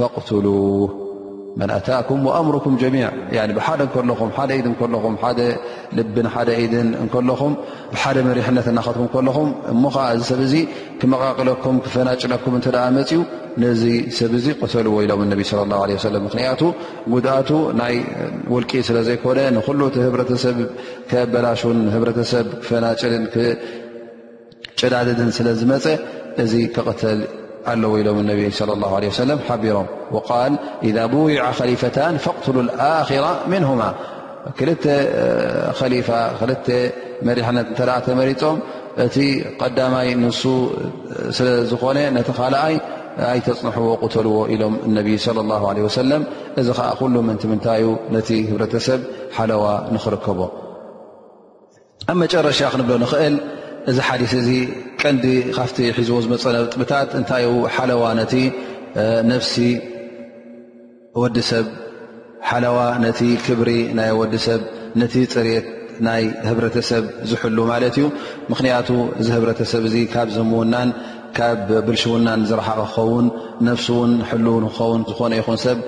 ሰብ 14.19 14.31
ሎ 14.35 14.37
صى 14.73 14.79
ه 14.79 14.79
ለ 19.35 19.37
ላ 21.41 21.43
ፈና 22.69 22.85
ሸዳድድን 24.83 25.31
ስለዝመፀ 25.37 25.85
እዚ 26.43 26.53
ክቕተል 26.75 27.21
ኣለዎ 27.73 27.93
ኢሎም 28.03 28.17
ነቢ 28.31 28.41
ص 28.59 28.63
ላه 28.79 28.93
ሰለም 29.25 29.39
ሓቢሮም 29.49 29.87
ቃል 30.29 30.53
إذ 30.89 30.97
ብይዓ 31.13 31.43
ኸሊፈታን 31.59 32.15
ፈቕትሉ 32.25 32.57
ኣራ 32.95 33.27
ምንሁማ 33.53 33.83
ክል 34.59 34.71
ከሊ 35.79 35.93
ክል 36.39 36.53
መሪሕነት 37.29 37.67
እተኣ 37.73 37.91
ተመሪፆም 38.07 38.57
እቲ 39.05 39.17
ቀዳማይ 39.61 40.09
ንሱ 40.23 40.43
ስለዝኾነ 41.37 41.99
ነቲ 42.17 42.29
ካልኣይ 42.39 42.75
ኣይ 43.31 43.39
ተፅንሐዎ 43.47 43.89
ቁተልዎ 44.05 44.37
ኢሎም 44.55 44.75
ነቢይ 44.99 45.17
ص 45.25 45.27
ه 45.81 45.95
ሰለም 46.01 46.23
እዚ 46.61 46.69
ከዓ 46.79 46.89
ኩሉ 47.01 47.15
ምንቲ 47.29 47.43
ምንታይዩ 47.53 47.87
ነቲ 48.17 48.29
ህብረተሰብ 48.51 49.01
ሓለዋ 49.39 49.65
ንኽርከቦ 49.95 50.41
ኣብ 52.11 52.17
መጨረሻ 52.23 52.59
ክንብሎ 52.73 52.95
ንኽእል 53.05 53.35
እዚ 53.91 53.99
ሓዲስ 54.09 54.33
እዚ 54.41 54.51
ቀንዲ 55.01 55.25
ካፍቲ 55.57 55.79
ሒዝዎ 55.97 56.19
ዝመፀነ 56.25 56.57
ጥብታት 56.75 57.11
እንታይ 57.19 57.45
ሓለዋ 57.77 58.03
ነቲ 58.21 58.35
ነፍሲ 59.31 59.55
ወዲሰብ 61.23 61.67
ሓለዋ 62.49 62.79
ነቲ 63.05 63.21
ክብሪ 63.47 63.71
ናይ 63.99 64.11
ወዲሰብ 64.21 64.61
ነቲ 65.01 65.15
ፅሬት 65.33 65.67
ናይ 66.07 66.23
ህብረተሰብ 66.49 67.05
ዝሕሉ 67.31 67.57
ማለት 67.73 67.95
እዩ 67.99 68.07
ምኽንያቱ 68.51 68.89
እዚ 69.21 69.29
ህብረተሰብ 69.37 69.83
እዚ 69.89 69.97
ካብ 70.15 70.29
ዘምውናን 70.37 70.89
ካብ 71.39 71.59
ብልሽውናን 71.87 72.41
ዝረሓቐ 72.51 72.79
ክኸውን 72.95 73.27
ነፍሲ 73.71 73.87
ውን 73.99 74.13
ሕልውን 74.31 74.65
ክኸውን 74.73 75.01
ዝኾነ 75.11 75.33
ይኹን 75.41 75.59
ሰብ 75.67 75.79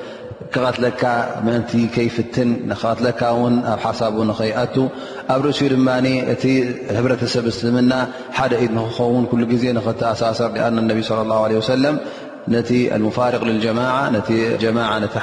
ክቀትለካ 0.55 1.03
ምንቲ 1.47 1.71
ከይፍትን 1.95 2.51
ቀትለካ 2.81 3.21
ን 3.53 3.55
ኣብ 3.73 3.81
ሓሳብ 3.87 4.17
ንኽይኣ 4.31 4.59
ኣብ 5.35 5.41
ርእሲኡ 5.47 5.69
ድ 5.75 5.79
እቲ 6.35 6.45
ህብረተሰብ 6.97 7.47
ስምና 7.61 7.93
ሓደ 8.39 8.53
ኢ 8.65 8.69
ንክኸውን 8.79 9.25
ዜ 9.63 9.65
ኣሳሰር 10.13 10.49
ኣ 10.69 10.71
صى 11.09 11.17
الله 11.25 11.41
عه 11.47 11.53
ሰ 11.71 11.73
ነቲ 12.55 12.71
لፋርق 13.03 13.43
لጀማع 13.49 13.99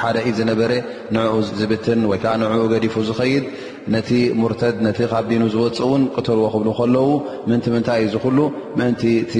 ሓደ 0.02 0.16
ዝነበረ 0.38 0.72
ንኡ 1.14 1.32
ዝብትን 1.60 2.00
ወይዓ 2.10 2.24
ንኡ 2.40 2.52
ገዲፉ 2.72 2.94
ዝኸይድ 3.08 3.44
ነቲ 3.94 4.10
ሙርተድ 4.40 4.76
ነቲ 4.86 4.98
ካብ 5.12 5.24
ዲኑ 5.30 5.42
ዝወፅእ 5.54 5.86
ውን 5.90 6.02
ቅትርዎ 6.16 6.44
ክብሉ 6.54 6.68
ከለዉ 6.78 7.06
ምእንቲ 7.48 7.64
ምንታይ 7.74 7.98
እዩ 8.02 8.08
ዝኹሉ 8.14 8.38
ምእንቲ 8.78 9.02
እቲ 9.24 9.34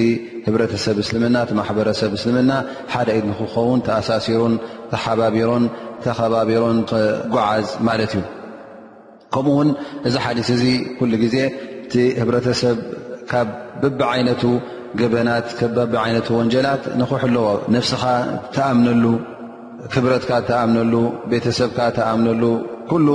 ህብረተሰብ 0.46 0.96
እስልምና 1.02 1.36
እቲ 1.44 1.50
ማሕበረሰብ 1.58 2.10
እስልምና 2.18 2.52
ሓደ 2.92 3.08
ኢ 3.18 3.20
ንክኸውን 3.28 3.80
ተኣሳሲሮን 3.86 4.54
ተሓባቢሮን 4.92 5.64
ተከባቢሮን 6.04 6.78
ጉዓዝ 7.34 7.66
ማለት 7.88 8.12
እዩ 8.18 8.22
ከምኡ 9.34 9.52
ውን 9.58 9.68
እዚ 10.08 10.14
ሓዲስ 10.24 10.48
እዚ 10.56 10.64
ኩሉ 11.00 11.12
ግዜ 11.24 11.36
እቲ 11.84 11.94
ህብረተሰብ 12.22 12.76
ካብ 13.32 13.48
በቢዓይነቱ 13.82 14.42
ገበናት 15.00 15.46
ከ 15.58 15.68
በቢ 15.76 15.92
ዓይነት 16.04 16.26
ወንጀላት 16.38 16.82
ንክሕለዎ 17.00 17.46
ነፍስኻ 17.76 18.02
ተኣምነሉ 18.56 19.04
ክብረትካ 19.92 20.32
ተኣምነሉ 20.50 20.94
ቤተሰብካ 21.30 21.78
ተኣምነሉ 21.98 22.42
ሉ 23.06 23.08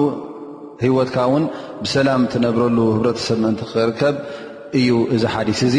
ሂወትካ 0.84 1.19
ውን 1.34 1.45
ብሰላም 1.84 2.21
ትነብረሉ 2.34 2.78
ህብረተሰብ 2.95 3.38
ምእንቲ 3.43 3.61
ክርከብ 3.71 4.15
እዩ 4.80 4.89
እዚ 5.15 5.23
ሓዲስ 5.36 5.59
እዚ 5.67 5.75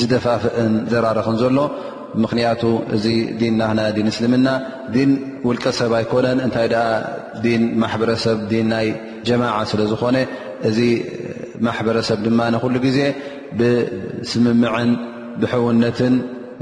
ዝደፋፍእን 0.00 0.72
ዘራረኽን 0.92 1.36
ዘሎ 1.42 1.58
ምክንያቱ 2.24 2.62
እዚ 2.96 3.04
ን 3.40 3.52
ናክና 3.60 3.80
ዲን 3.96 4.06
እስልምና 4.12 4.48
ን 5.08 5.10
ውልቀ 5.48 5.64
ሰብ 5.80 5.92
ኣይኮነን 5.98 6.38
እንታይ 6.46 6.68
ደኣ 6.74 6.84
ን 7.62 7.68
ማሕበረሰብ 7.82 8.38
ን 8.54 8.64
ናይ 8.72 8.88
ጀማዓ 9.28 9.58
ስለ 9.72 9.80
ዝኾነ 9.92 10.16
እዚ 10.68 10.78
ማሕበረሰብ 11.68 12.18
ድማ 12.26 12.40
ንኩሉ 12.54 12.76
ግዜ 12.86 12.98
ብስምምዕን 13.58 14.90
ብሕውነትን 15.42 16.14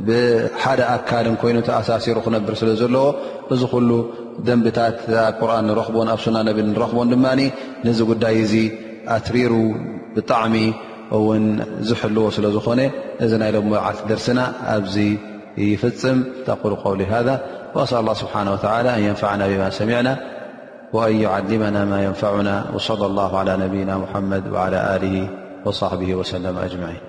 ብሓደ 0.09 0.81
ኣካልን 0.95 1.37
ኮይኑ 1.43 1.59
ተኣሳሲሩ 1.69 2.19
ክነብር 2.25 2.55
ስለዘለዎ 2.63 3.07
እዚ 3.55 3.63
ሉ 3.89 3.93
ደንብታት 4.47 4.99
ቁርን 5.41 5.65
ንረኽቦ 5.69 5.97
ኣብ 6.15 6.21
ሱና 6.25 6.37
ነ 6.47 6.53
ንረኽቦ 6.73 6.99
ድማ 7.13 7.27
ነዚ 7.87 7.99
ጉዳይ 8.11 8.37
እዚ 8.45 8.55
ኣትሪሩ 9.17 9.53
ብጣዕሚ 10.17 10.55
ን 11.45 11.47
ዝሕልዎ 11.89 12.25
ስለ 12.37 12.47
ዝኾነ 12.57 12.81
እዚ 13.25 13.33
ናይሎ 13.43 13.57
ዓ 13.87 13.91
ደርሲና 14.13 14.41
ኣብዚ 14.77 14.97
ይፍፅም 15.73 16.19
ق 16.63 16.65
ው 16.91 16.95
ذ 17.01 17.05
وأسل 17.79 17.97
الله 18.03 18.15
ስብሓنه 18.23 18.51
وى 18.55 18.63
ن 18.85 18.89
يንفعናا 19.09 19.45
ብم 19.51 19.63
ሰሚعና 19.81 20.09
وأن 20.97 21.15
يعልمና 21.25 21.77
ማ 21.91 21.93
يንفعና 22.07 22.51
وصلى 22.75 23.05
الله 23.11 23.31
على 23.41 23.53
ነና 23.61 23.91
محድ 24.03 24.45
وعلى 24.55 24.81
له 25.03 25.15
وصሕب 25.67 26.01
وسلم 26.19 26.55
أمعن 26.67 27.06